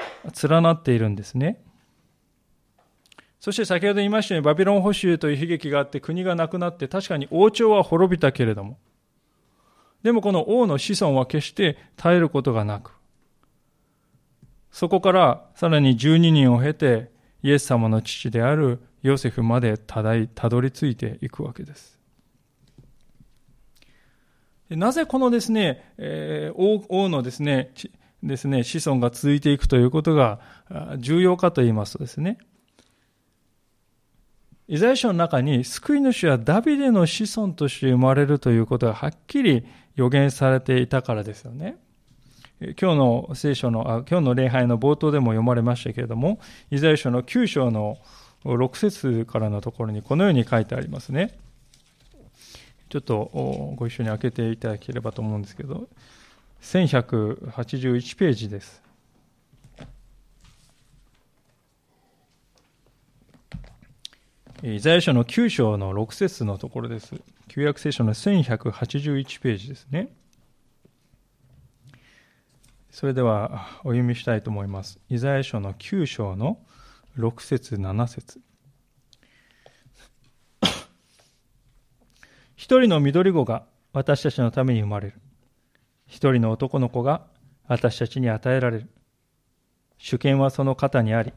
[0.47, 1.61] 連なっているんですね。
[3.39, 8.79] そして先ほど言いましたようにバビロン保守という悲劇があって国がなくなって確かに王朝は滅びたけれども
[10.01, 12.93] でもこの王の子孫は決して絶えることがなく
[14.71, 17.11] そこからさらに12人を経て
[17.43, 21.94] イエス様の父であるヨセフまでたどり着いていくわけです。
[24.69, 27.71] なぜこのですね、えー、王のですね、
[28.23, 30.39] ですね、子孫が続いていくということが
[30.97, 32.39] 重要かと言いますとですね、
[34.67, 39.63] イザヤ書の中に救い主はダビデの子孫として生まれるということがはっきり
[39.95, 41.77] 予言されていたからですよね。
[42.59, 46.39] 今日の聖書の、あ今日の礼拝の冒頭でも読まれましたけれども、
[46.71, 47.97] イザヤ書の9章の
[48.43, 51.37] 6節からのところにこのように書いてありますね。
[52.89, 53.31] ちょっと
[53.75, 55.87] ご一緒に開けていただければと思うんですけど、
[56.61, 58.83] 1181ページです。
[64.63, 67.13] イザヤ書の9章の6節のところです。
[67.47, 70.09] 旧約聖書の1181ページですね。
[72.89, 74.99] それではお読みしたいと思います。
[75.09, 76.59] イザヤ書の9章の
[77.17, 78.39] 6節7節
[82.55, 85.21] 一人の緑子が私たちのために生まれる。
[86.07, 87.25] 一人の男の子が
[87.67, 88.89] 私たちに与えられる。
[89.97, 91.33] 主権はその肩にあり、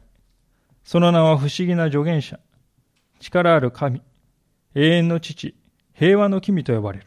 [0.84, 2.38] その名は不思議な助言者、
[3.20, 4.02] 力ある神、
[4.74, 5.54] 永遠の父、
[5.92, 7.06] 平和の君と呼ばれる。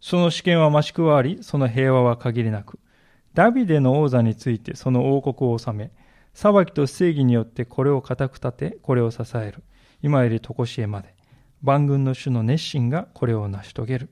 [0.00, 2.78] その主権は増し加わり、その平和は限りなく、
[3.34, 5.90] ダビデの王座についてその王国を治め、
[6.32, 9.62] 裁きと正義によってこれを固く立て、これを支える。
[10.02, 11.15] 今より常しえまで。
[11.62, 14.08] 万軍の主の熱心がこれを成し遂げる。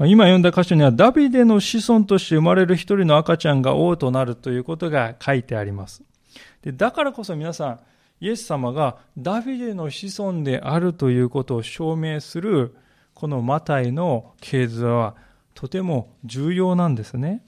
[0.00, 6.04] 今読んだ箇所にはダビデの子孫として生まれる一人の赤ちゃんが王となるということが書いてあります。
[6.62, 7.80] でだからこそ皆さん、
[8.20, 12.76] イエス様がダビデの子孫であるということを証明する
[13.14, 15.16] このマタイの系図は
[15.54, 17.42] とても重要なんですね。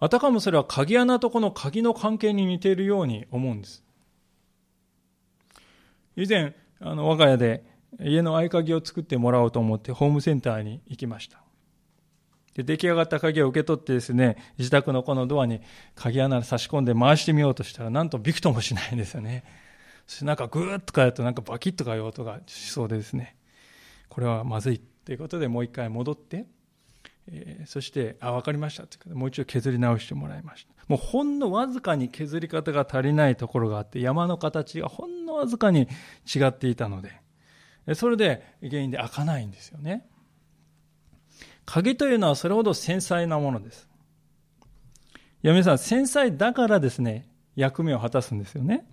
[0.00, 3.82] あたかもそれは鍵穴とこの鍵の関係に似ているように思うんです。
[6.16, 7.64] 以前、あの我が家で
[8.00, 11.38] 家の合鍵を作ってもらおうと思ってホームセンターに行きました。
[12.54, 15.60] で出来上がった鍵を受け取ってですね、自宅のこのドアに
[15.94, 19.44] 鍵穴差し込んで回してみようとしたら、なんとびくともしないんですよね。
[20.06, 23.36] そしてなんかグーッとかやるとなんかバキッとかいう音がしそうでですね、
[24.08, 26.46] これはまずいということでもう一回戻って、
[27.28, 30.74] え、そして、あ、わかりましたってもう一度削り直してもらいました。
[30.88, 35.88] もうほんのわずかに削り方が足りないところがあって、山の形がほんのわずかに
[36.34, 37.12] 違っていたので、
[37.94, 40.06] それで原因で開かないんですよね。
[41.66, 43.88] 鍵というのはそれほど繊細なものです。
[45.42, 48.86] いや、皆さん、繊細だからですね、役目を果たすんですよね。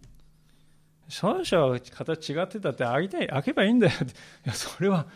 [1.07, 4.05] 少々形違ってたって開いて、開けばいいんだよって。
[4.05, 4.07] い
[4.45, 5.07] や、それは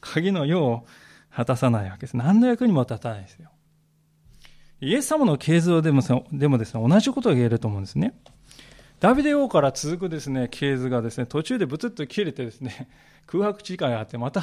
[0.00, 0.86] 鍵の用を
[1.34, 2.16] 果たさないわけです。
[2.16, 3.50] 何の役にも立たないですよ。
[4.80, 8.14] イエス様の形像でもでもですね、同じことが言えると思うんですね。
[9.00, 12.88] ダビデ王から続くですね、系図がですね、途中でブツッと切れてですね、
[13.26, 14.42] 空白時間があってまた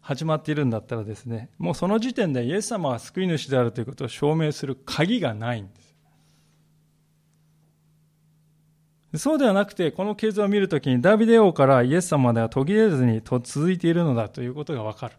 [0.00, 5.80] 始まっているんだったらですね、もうその時点でイエス様は救い主であるということを証明する鍵がないんで
[9.14, 9.22] す。
[9.22, 15.14] そうではなくて、この系図を見るときにダビデ王からイエス様では途切れずに続いているのだということがわかる。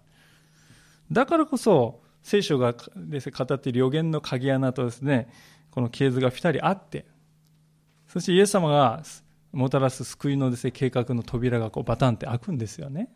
[1.11, 5.29] だからこそ、聖書がです、ね、語っている予言の鍵穴とですね、
[5.71, 7.05] この系図がぴたりあって、
[8.07, 9.03] そしてイエス様が
[9.51, 13.09] もたらす救いのです、ね、計画の扉がこうバタンって開くんですよね。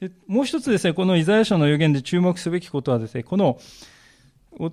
[0.00, 3.58] でもう一つですね、このイザヤ書の予言で注目すべきことはですね、この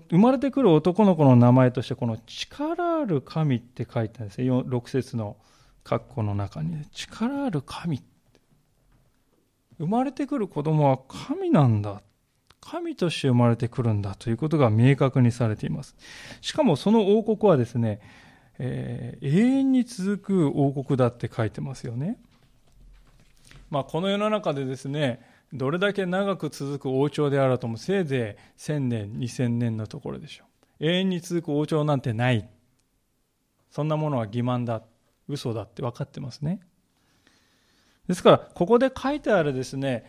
[0.09, 4.49] 生まれてくる男の子の名前として、この力ある神って書いてあるんですね。
[4.49, 5.37] 6節の
[5.83, 8.01] 括弧の中に、力ある神。
[9.79, 12.01] 生まれてくる子供は神なんだ。
[12.59, 15.95] 神として生まれてくるんだということが明確にされています。
[16.41, 18.01] しかもその王国はですね、
[18.59, 22.17] えー、永遠に続く王国だって書いてますよね。
[23.69, 25.21] まあ、この世の中でですね、
[25.53, 30.45] どれだけ長く続く王朝であるともせいぜい1000年、2000年のところでしょ
[30.79, 30.85] う。
[30.85, 32.49] 永遠に続く王朝なんてない。
[33.69, 34.81] そんなものは欺瞞だ、
[35.27, 36.59] 嘘だって分かってますね。
[38.07, 40.05] ですから、ここで書いてあるですね、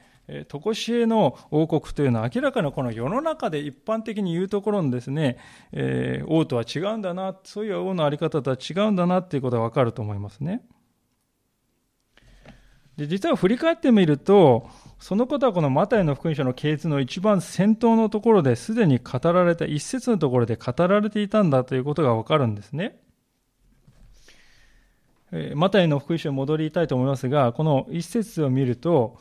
[0.48, 5.38] とこしえの王国というのは明らかにこの世の中で一般的に言うところのですね、
[5.72, 10.62] えー、王とは違うんだな、そういう王のあり方とは違うんだなっていうことがわかると思いますね。
[12.98, 14.68] で、実は振り返ってみると、
[14.98, 22.98] そのことはこのマタイの福音書の系図の一番先頭のところですでに語られた一節のところで語られていたんだということがわかるんですね。
[25.54, 29.18] マタイの福音書に戻りたいと思いますが、この一節を見ると、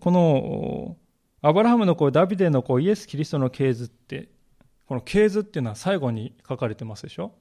[0.00, 0.96] この
[1.42, 4.28] アブラハムの子、ダビデの子、イエス・キリストの系図って、
[4.86, 7.32] この系図っていうのは最後に書かれてますでしょ？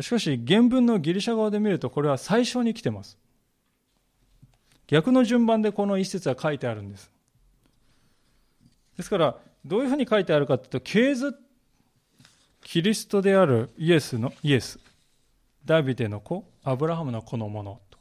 [0.00, 3.18] しかし、原文のギリシャ語で見ると、これは最初に来てます。
[4.86, 7.10] 逆の順番でこの一節は書いてあるんです。
[8.96, 11.34] ですから、どういうふうに書いてあるかというと、系図、
[12.62, 14.78] キリストであるイエスの、イエス、
[15.64, 17.98] ダビデの子、アブラハムの子のものと。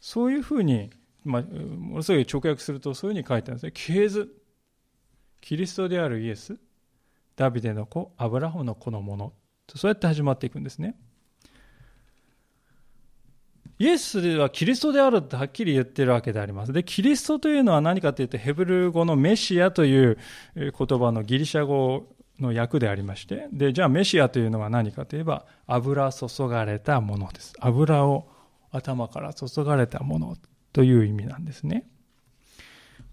[0.00, 0.90] そういうふうに
[1.24, 3.72] まあ、ものすごい直訳するとそういうふうに書いてあるんですね。
[3.74, 4.34] 系図。
[5.40, 6.58] キリストであるイエス、
[7.36, 9.32] ダビデの子、アブラハムの子のもの
[9.66, 9.78] と。
[9.78, 10.96] そうやって始まっていくんですね。
[13.78, 16.72] イエスはキリストであるってはっきり言ってるわけであります。
[16.72, 20.18] で、キリストというのは何かというと、ヘブル語のメシアという
[20.56, 22.08] 言葉のギリシャ語
[22.40, 27.52] の訳でありまして、で、じゃあメシアというのは何かといえば、油注がれたものです。
[27.60, 28.28] 油を
[28.70, 30.36] 頭から注がれたもの
[30.72, 31.88] という意味なんですね。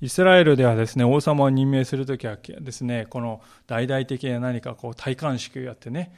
[0.02, 6.14] イスラエルではですね、王様を任命するときはですね、この大々的な何かこう戴冠式をやってね、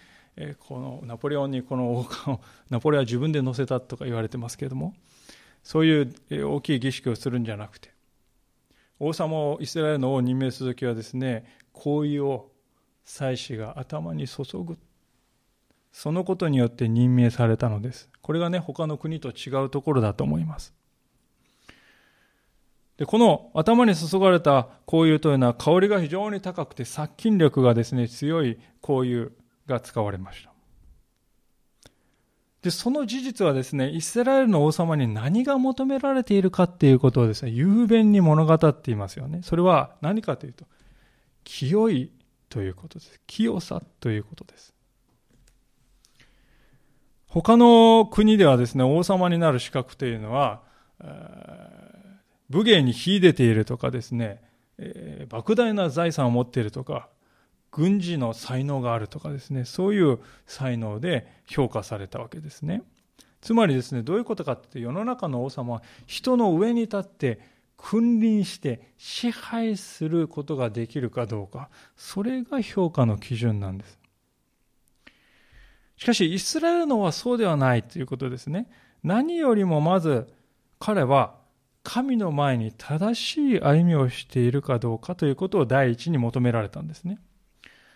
[0.60, 4.94] このナポレオンにこの王冠を、 ナポレオンは自分で乗せたとか言われてますけれども、
[5.64, 6.14] そういう
[6.48, 7.92] 大きい儀式をするんじゃなくて、
[9.00, 12.52] 王様を、イスラエルの王を任命するときはですね、香油を
[13.08, 14.78] 祭司が頭に注ぐ。
[15.94, 18.10] そのことによって任命されたのです。
[18.22, 20.74] これがね、他の国と違うところだと思います。
[22.98, 29.30] で、この頭に注がれた香油というのは香りが非常に高くて殺菌力がですね、強い香油
[29.68, 30.52] が使われました。
[32.62, 39.40] で、その事実はですね、イスラエルの王様に何が求められているかっていうことをですね、雄弁に物語っていますよね。
[39.44, 40.66] それは何かというと、
[41.46, 42.12] 清い
[42.50, 43.20] ということです。
[43.28, 44.74] 清さということです。
[47.28, 50.62] 他の国ではですね、王様になる資格というのは、
[52.50, 54.42] 武芸に秀でているとかですね、
[54.78, 57.10] えー、莫大な財産を持っているとか、
[57.72, 62.82] 軍事の才能があるとかですね、そういう才能で評価されたわけですね。
[63.42, 67.40] つまりですね、どういうことかって世の中の王様は人の上に立って
[67.78, 74.00] 君臨して支配することができるかどうか、それが評価の基準なんです。
[75.98, 78.70] しかし、イスラエルのはそうではないということですね。
[79.04, 80.28] 何よりもまず
[80.80, 81.36] 彼は
[81.84, 87.20] 神の前に正しい歩みをしているかどうかということを第一に求められたんですね。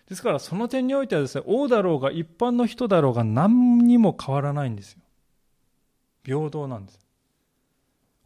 [0.07, 5.01] ですからその点においてはですね、王だろうが一般の人だろうが何にも変わらないんですよ。
[6.23, 7.00] 平等なんです。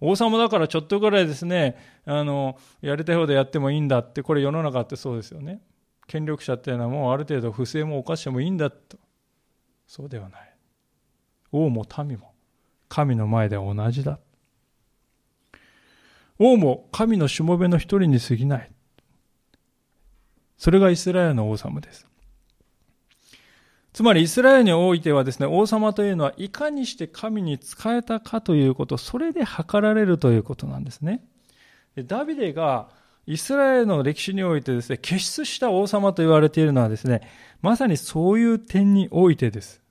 [0.02, 5.62] 王様だからちょっとぐらいですね、あの、やりたいほどやってもいいんだって、これ世の中ってそうですよね。
[6.08, 8.98] 権力者っていうのはもうある程度不正も犯してもいいんだと。
[9.88, 10.54] そうではない。
[11.52, 12.34] 王も民も
[12.90, 14.20] 神の前で同じだ。
[16.38, 18.72] 王も神のしもべの一人に過ぎない。
[20.58, 22.08] それがイスラエルの王様です。
[23.96, 31.24] つまりイスラエルにおいてはですね、王様というのはいかにして神に仕えたかということ、それで測られるということなんですね。
[31.96, 32.90] ダビデが
[33.26, 37.22] イスラエルの歴史においてですね、傑出した王様と言われているのはですね、
[37.62, 39.82] まさにそういう点においてです。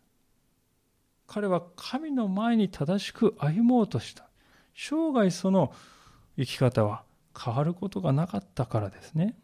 [1.27, 4.29] 彼は神の前に正しく歩もうとした。
[4.77, 5.73] 生涯その
[6.37, 9.35] 生き方は変わることがなかったからですね。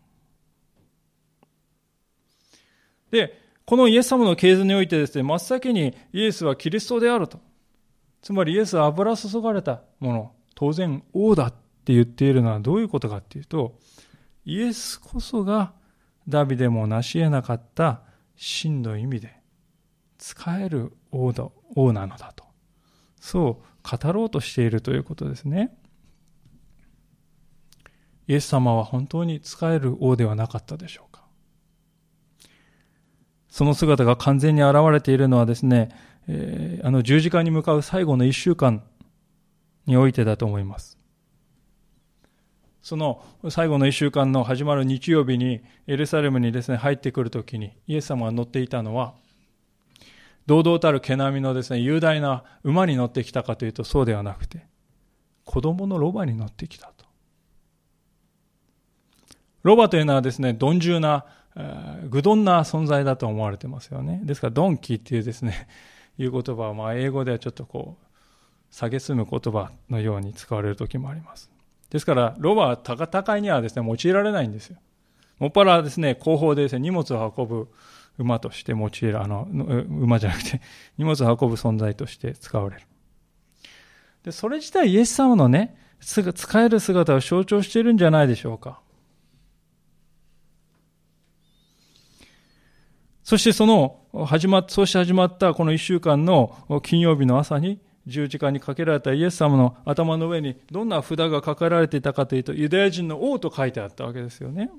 [3.10, 7.38] で、このイエス様の系図においてですね、真っ先にイエスはキリストであると。
[8.20, 11.52] つまりイエスは油注がれたもの、当然王だっ
[11.84, 13.78] て言っているのはどういうことかっていうと、
[14.44, 15.72] イエスこそが
[16.26, 18.02] ダビデも成し得なかった
[18.34, 19.40] 真の意味で
[20.18, 22.44] 使える王だ王なのだと。
[23.20, 25.78] そう語ろうとしているということですね。
[28.26, 31.09] イエス様は本当に使える王ではなかったでしょう。
[33.50, 35.90] その姿が完全に現れているのはですね、
[36.28, 38.82] えー、あの十字架に向かう最後の一週間
[39.86, 40.98] においてだと思います。
[42.82, 49.12] その最後の一週間の始まる日曜日にエルサレムにですね入ってくるときにイエス様が乗っていたのは
[50.50, 54.66] 堂々たる毛並みのですね、雄大な馬に乗ってきたかというとそうではなくて、
[55.44, 57.04] 子供のロバに乗ってきたと。
[59.62, 61.24] ロバというのはですね、鈍重な、
[61.54, 64.20] 愚鈍な存在だと思われてますよね。
[64.24, 65.68] ですから、ドンキーっていうですね、
[66.18, 71.50] いう言葉は、まあ、英語ではちょっとこう、蔑む言葉のように使われる時もあります。
[71.90, 74.78] ですから、ロバは戦いにはですね、用いられないんですよ。
[75.38, 77.68] もっぱらですね、後方でですね、荷物を運ぶ
[78.18, 80.60] 馬として用いる、あの、馬じゃなくて、
[80.98, 82.82] 荷物を運ぶ存在として使われる。
[84.22, 88.80] で、それ自体イエス様のね、使える姿を象徴しているんじゃないでしょうか。
[93.30, 104.72] そしてその、始まっ、そうして始まったこの一週間の金曜日の朝に、十字架にかけられたイエス様の頭の上にどんな札が書かれていたかというと、ユダヤ人の王と書いてあったわけですよね。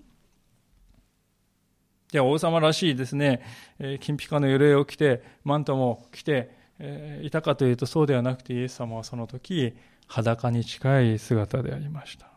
[2.12, 3.42] じゃあ王様らしいですね、
[3.80, 9.78] え、金ピカの鎧を着て、マントも着て、えー、いたかというとそうではなくてイエス様はその時、
[10.08, 12.28] 裸に近い姿でありました。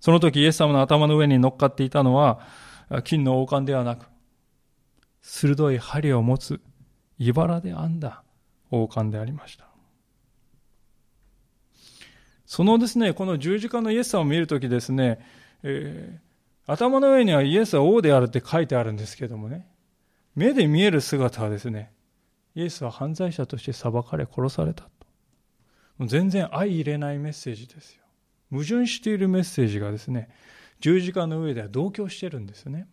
[0.00, 2.40] その時イエス様の頭の上に乗っかっていたのは、
[3.04, 4.06] 金の王冠ではなく、
[5.28, 6.60] 鋭い針を持つ
[7.18, 8.22] 茨で編んだ
[8.70, 9.68] 王冠でありました。
[12.46, 15.20] そのですね、この十字架のイエス様を見るときですね、
[15.62, 16.28] えー
[16.70, 19.66] 頭の上にはイエスは王であるって書いてあるんですけどもね、
[20.34, 21.94] 目で見える姿はですね、
[22.54, 24.90] イエスは犯罪者として裁かれ殺されたと。
[25.96, 28.02] もう全然相入れないメッセージですよ。
[28.50, 30.28] 矛盾しているメッセージがですね、
[30.80, 32.86] 十字架の上では同居してるんですよね。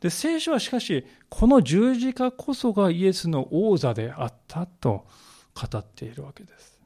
[0.00, 5.06] で、聖書はしかし、この十字架こそがイエスの王座であったと
[5.54, 6.80] 語っているわけです。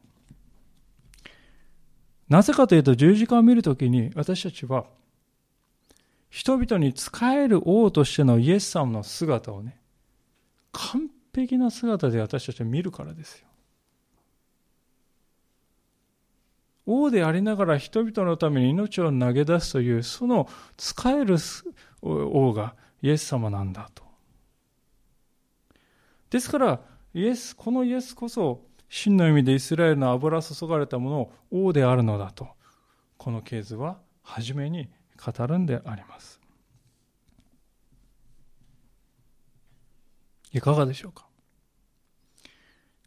[2.28, 4.86] なぜかというと十字架を見るときに私たちは
[6.30, 9.78] 人々に仕える王としてのイエス様の姿をね、
[10.72, 13.46] 完璧な姿で私たちは見るからですよ。
[16.86, 21.36] 王でありながら人々のために命を投げ出すという、その使える
[22.02, 22.74] 王が
[23.04, 24.02] イエス様なんだと。
[26.30, 26.80] ですから、
[27.12, 32.48] イエス、このイエスこそ真の意味でイスラエルの油注がれたものを王であるのだと、
[33.18, 34.88] この系図は初めに
[35.22, 36.40] 語るんであります。
[40.52, 41.26] いかがでしょうか？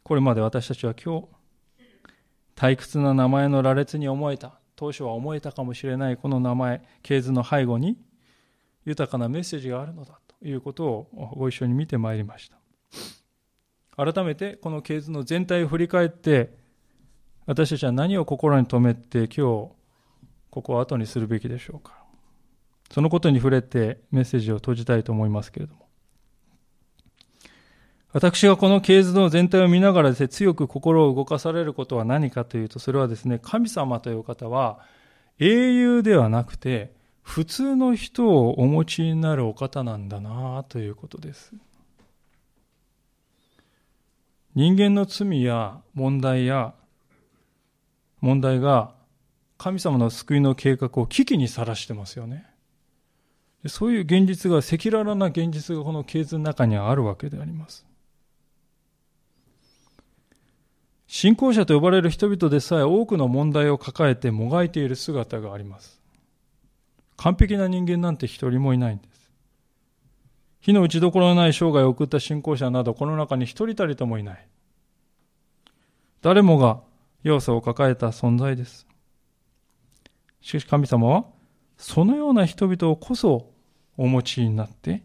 [0.04, 1.26] これまで私たちは今日、
[2.54, 7.98] 退屈な名前の羅列に思えた、当初は思えたかもしれないこの名前、系図の背後に
[8.84, 12.58] 豊かなメッセージがあるのだということをご一緒に見てまいりました。
[13.96, 16.56] 改めてこの系図の全体を振り返って
[17.46, 19.38] 私たちは何を心に留めて今日
[20.50, 22.04] ここを後にするべきでしょうか
[22.92, 25.88] そのことに触れてメッセージを閉じたいと思いますけれども
[28.12, 34.80] 私がこの系図の全体を見ながらですね、強く心を動かされることは何かというと、それはですね、神様という方は
[35.38, 36.94] 英雄ではなくて、
[37.28, 41.52] 普通の人をお持ちになるお方なんだなということです。
[44.54, 46.72] 人間の罪や問題や
[48.22, 48.94] 問題が
[49.58, 52.46] 神様の救いの計画を危機にさらしてますよね。
[53.66, 57.84] そういう現実が、赤裸々な現実がこの系図の中にはあるわけであります。
[61.06, 65.98] 信仰者と呼ばれる人々でさえ多くの問題を抱えてもがいている姿があります。
[67.18, 69.30] 完璧な人間なんて一人もいないんです。
[70.60, 74.48] 火の打ちどころのない生涯を送った信仰者などこの中に一人たりともいない。
[76.22, 76.80] 誰もが
[77.22, 78.86] 要素を抱えた存在です。
[80.40, 81.24] しかし神様は
[81.76, 83.50] そのような人々をこそ
[83.96, 85.02] お持ちになって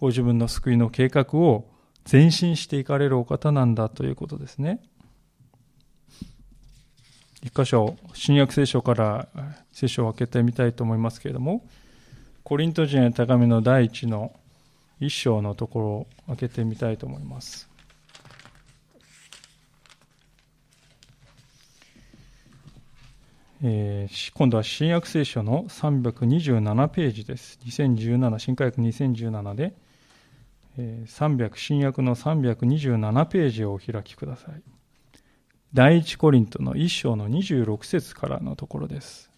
[0.00, 1.70] ご自分の救いの計画を
[2.10, 4.80] 前進していかれるお方なんだということですね。
[7.42, 9.28] 一箇所、新約聖書から
[9.72, 11.64] 聖書を開けてみたいと思いますけれども、
[12.42, 14.32] コリント人へ高めの第一の
[15.00, 17.68] 一章のところを開けてみたいと思います。
[23.62, 27.58] えー、今度は新約聖書の327ページです。
[27.66, 29.74] 2017、新科学2017で、
[30.78, 34.77] えー、300、新約の327ページをお開きください。
[35.74, 39.30] 第一コリントの一章の26節からのところです。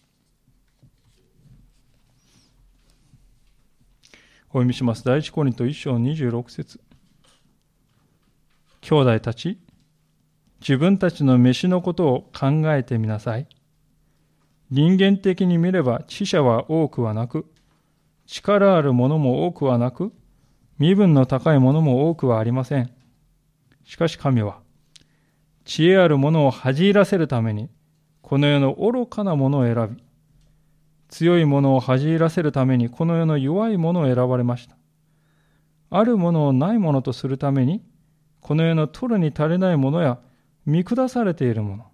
[4.49, 5.03] お読みします。
[5.03, 6.79] 第一コリント一章の26節
[8.79, 9.59] 兄弟たち、
[10.61, 13.47] 自分たちの飯のことを考えてみなさい。
[14.69, 17.45] 人間的に見れば知者は多くはなく、
[18.25, 20.13] 力ある者も多くはなく、
[20.79, 22.89] 身分の高い者も多くはありません。
[23.83, 24.60] しかし神は、
[25.63, 27.69] 知恵ある者を恥じらせるために、
[28.21, 30.03] この世の愚かな者を選び、
[31.09, 34.75] 強い者を恥じらせるために、この世の弱い者を選ばれました。
[35.89, 37.83] あるものをないものとするために、
[38.39, 40.19] この世の取るに足りないものや、
[40.65, 41.85] 見下されているもの、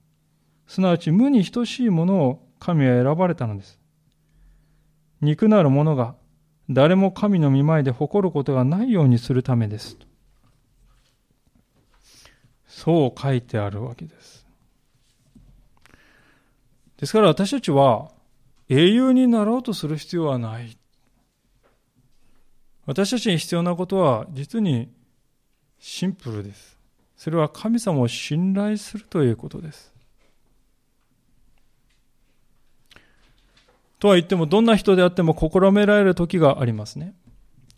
[0.67, 3.79] すなわち無に等しいものを神は選ばれたのです。
[5.21, 6.15] 肉なる者が
[6.69, 9.97] 誰も神の見前で誇ることがないようにするためです。
[12.77, 14.45] そう書いてあるわけです。
[16.97, 18.11] ですから私たちは
[18.69, 20.77] 英雄になろうとする必要はない。
[22.85, 24.91] 私たちに必要なことは実に
[25.79, 26.77] シンプルです。
[27.15, 29.91] それは神様を信頼するということです。
[33.97, 37.15] とは言っても、どんな人であっても試められる時がありますね。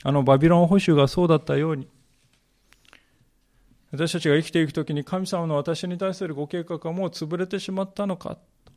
[0.03, 1.87] あのバビロン保守がそうだったように、
[3.91, 8.71] 私たちが生きていくときに神様の私に対するご計画がもう潰れてしまったのかと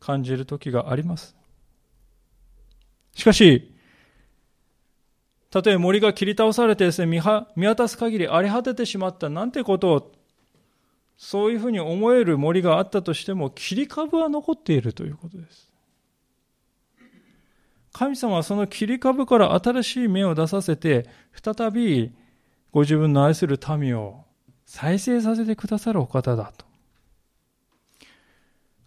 [0.00, 1.34] 感じる時があります。
[3.14, 3.72] しかし、
[5.50, 7.22] たとえ森が切り倒されてですね、
[7.56, 10.12] 見渡す限り荒れ果ててしまったなんてことを、
[11.16, 15.70] そういうふうに思える森があったとしても、切り株は残っているということです。
[17.92, 22.12] 神様はその切り株から新しい芽を出させて、再び
[22.72, 24.23] ご自分の愛する民を
[24.64, 26.64] 再生させてくださるお方だと。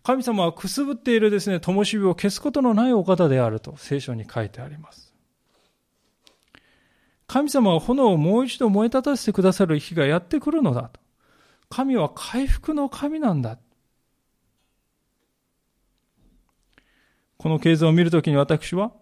[0.04, 5.14] 神様はくすぶっているですね、灯火を消すことのないお方であると聖書に書いてあります。
[7.28, 11.02] 神様は炎をもう一度燃え立たせてくださる日がやってくるのだと。
[11.70, 13.60] 神は回復の神なんだ。
[17.38, 18.94] この経図を見るときに私は、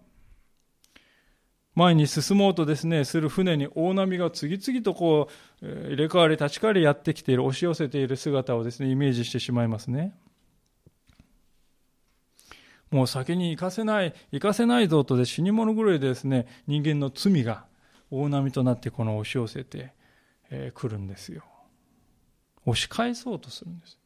[1.76, 5.28] 前に進もうとですね、する船に大波が次々とこ
[5.62, 10.18] う、入れ替わり立ち替わりやってきている、押し寄せている姿をですね、イメージしてしまいますね。
[12.90, 17.66] もう先に行かせない、行かせないぞとで死に物狂いでですね、人間の罪が
[18.10, 19.90] 大波となってこの押し寄せてく、
[20.50, 21.44] えー、るんですよ。
[22.64, 23.98] 押し返そうとするんです。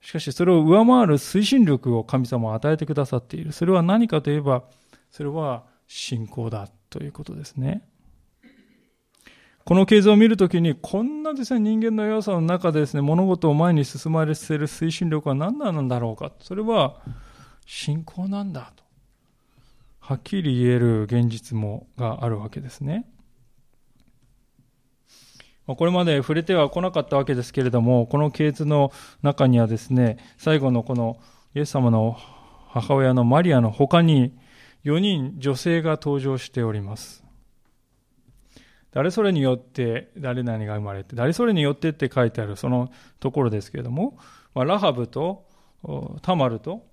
[0.00, 3.52] しかしそれを上回る推進力を神様は与えてくださっている。
[3.52, 4.64] それは何かといえば、
[5.10, 7.82] それは信仰だということですね。
[9.64, 16.30] この経図を見るときに、こんなですね、人間の弱さの中でですね、物事を前に進ませる推進力は何なんだろうか。
[16.38, 17.02] それは、
[17.66, 18.84] 信仰なんだと。
[19.98, 23.06] はっきり言える現実も、があるわけですね。
[25.66, 31.18] これまで触れては来なかったわけですけれども、この系図の中にはですね、最後のこの
[31.56, 32.16] イエス様の
[32.68, 34.32] 母親のマリアの他に、
[34.86, 37.24] 4人女性が登場しております。
[38.92, 44.16] 誰それによって誰々が生まれて、誰それによってって書いてあるそのところですけれども、
[44.54, 45.44] まあ、ラハブと
[46.22, 46.86] タマルと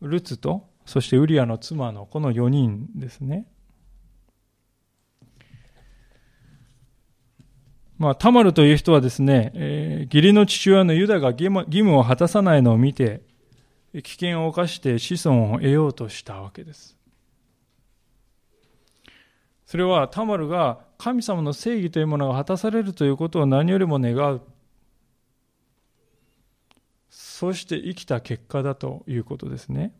[0.00, 3.46] ルツと、そしてウリアの妻のこの4人ですね。
[7.98, 13.22] まあ、タマルという人はですね、えー、義理の父親のユダが義務を果たさないのを見て、
[13.92, 16.96] 危険を冒して子孫を得ようとしたわけです。
[19.66, 24.42] それはタマルが神様の正義というものが果たされるということを何よりも願う。
[27.08, 29.92] そして生きた結果だということですね。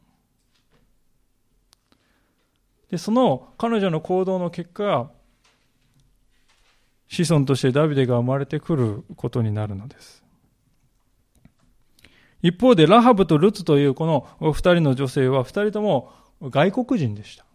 [2.91, 5.11] でその彼女の行動の結果、
[7.09, 10.23] 子孫としてダビデが生まれてくることになるのです。
[12.43, 16.13] 一方でラハブとルツというこの二人の女性は二人とも
[16.43, 17.47] 外国人でした。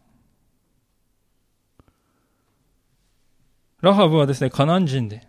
[3.81, 5.27] ラハブはですね、カナン人で、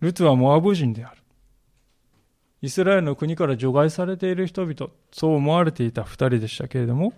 [0.00, 1.22] ルツはモアブ人である。
[2.62, 7.14] イスラエルの国から除外されている人々、そう思われていた二人でしたけれども、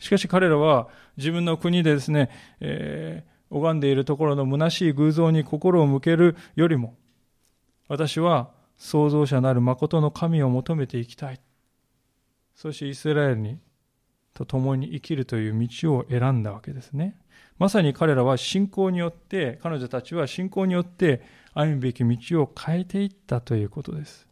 [0.00, 2.30] しかし彼らは自分の国でですね、
[2.60, 6.96] えー、拝んでいるところの虚しい偶像に心を向けるよりも、
[7.88, 11.40] 私は創造者なる誠の神を求めていきたい。
[12.54, 13.60] そしてイスラエルに
[14.34, 17.16] と共に生きるという道を選んだわけですね。
[17.58, 21.22] まさに彼らは信仰によって、彼女たちは信仰によって
[21.54, 24.28] 歩むべき道を変えていったということです。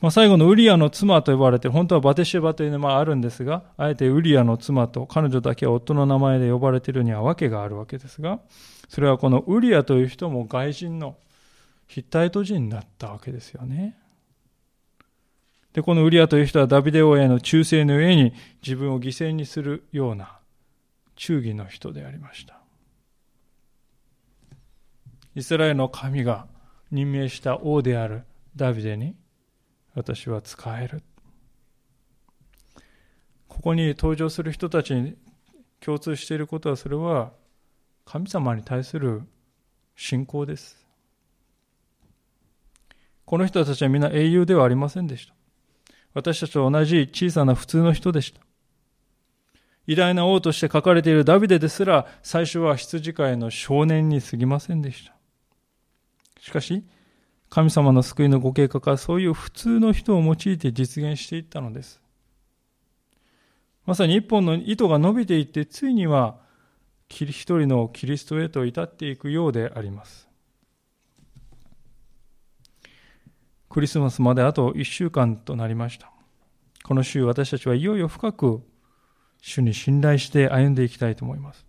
[0.00, 8.40] まあ、最後のウリアの妻と呼ばれて、本当はバテシュバという名前あるんですが、あえてウリアの妻と彼女だけは夫の名前で呼ばれているには訳があるわけですが、
[8.88, 11.16] それはこのウリアという人も外人の
[11.88, 13.96] ヒッタイト人だったわけですよね。
[15.74, 20.38] で、このウリアという人はダビデ王への忠誠の上に自分を犠牲にするような
[21.16, 22.60] 忠義の人でありました。
[25.34, 26.46] イスラエルの神が
[26.92, 28.22] 任命した王である
[28.54, 29.16] ダビデに
[29.96, 31.02] 私は使える。
[33.48, 35.16] ここに登場する人たちに
[35.80, 37.32] 共通していることはそれは
[38.04, 39.22] 神様に対する
[39.96, 40.86] 信仰です。
[43.24, 45.33] この人たちは皆英雄ではありませんでした。
[46.14, 48.40] 私たちと同じ小さな普通の人でした。
[49.86, 55.14] 偉大な王として書かれているダビデですら、最初は羊飼いの少年に過ぎませんでした。
[56.40, 56.84] しかし、
[57.50, 62.00] 神様の救いのご計画はそういう普通の人を用いて実現していったのです。
[63.84, 66.36] まさに一本の糸が伸びていって、ついには
[67.08, 70.23] 一人のキリストへと至っていくようであります。
[73.74, 76.12] クリスマスまであと1週間となりました。
[76.84, 78.62] この週、私たちはいよいよ深く
[79.42, 81.66] 主に信頼して歩んでいきたいと思います。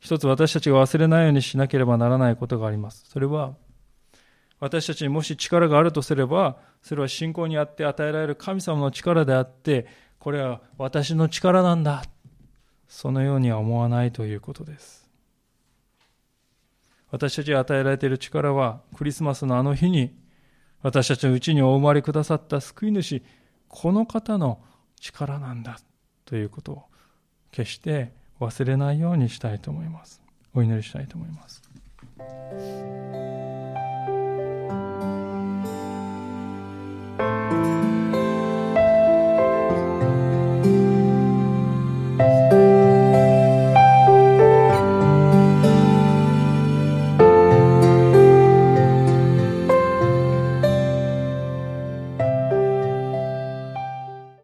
[0.00, 3.04] 一つ私たちが忘れないようにしなければならないことがあります。
[3.10, 3.56] それは、
[4.58, 9.86] 私たちにもし力があるとすれば、それは信仰にあって与えられる神様の力であって、
[10.18, 12.04] これは私の力なんだ。
[12.88, 15.06] そのようには思わないということです。
[17.10, 20.21] 私たちが与えられている力は、クリスマスのあの日に
[20.82, 23.22] 私たちのうちにお生まれくださった救い主、
[23.68, 24.60] この方の
[25.00, 25.78] 力なんだ
[26.24, 26.82] ということを
[27.50, 30.20] 決して忘れないようにしたいと思います。
[30.54, 31.62] お祈りしたいと思います。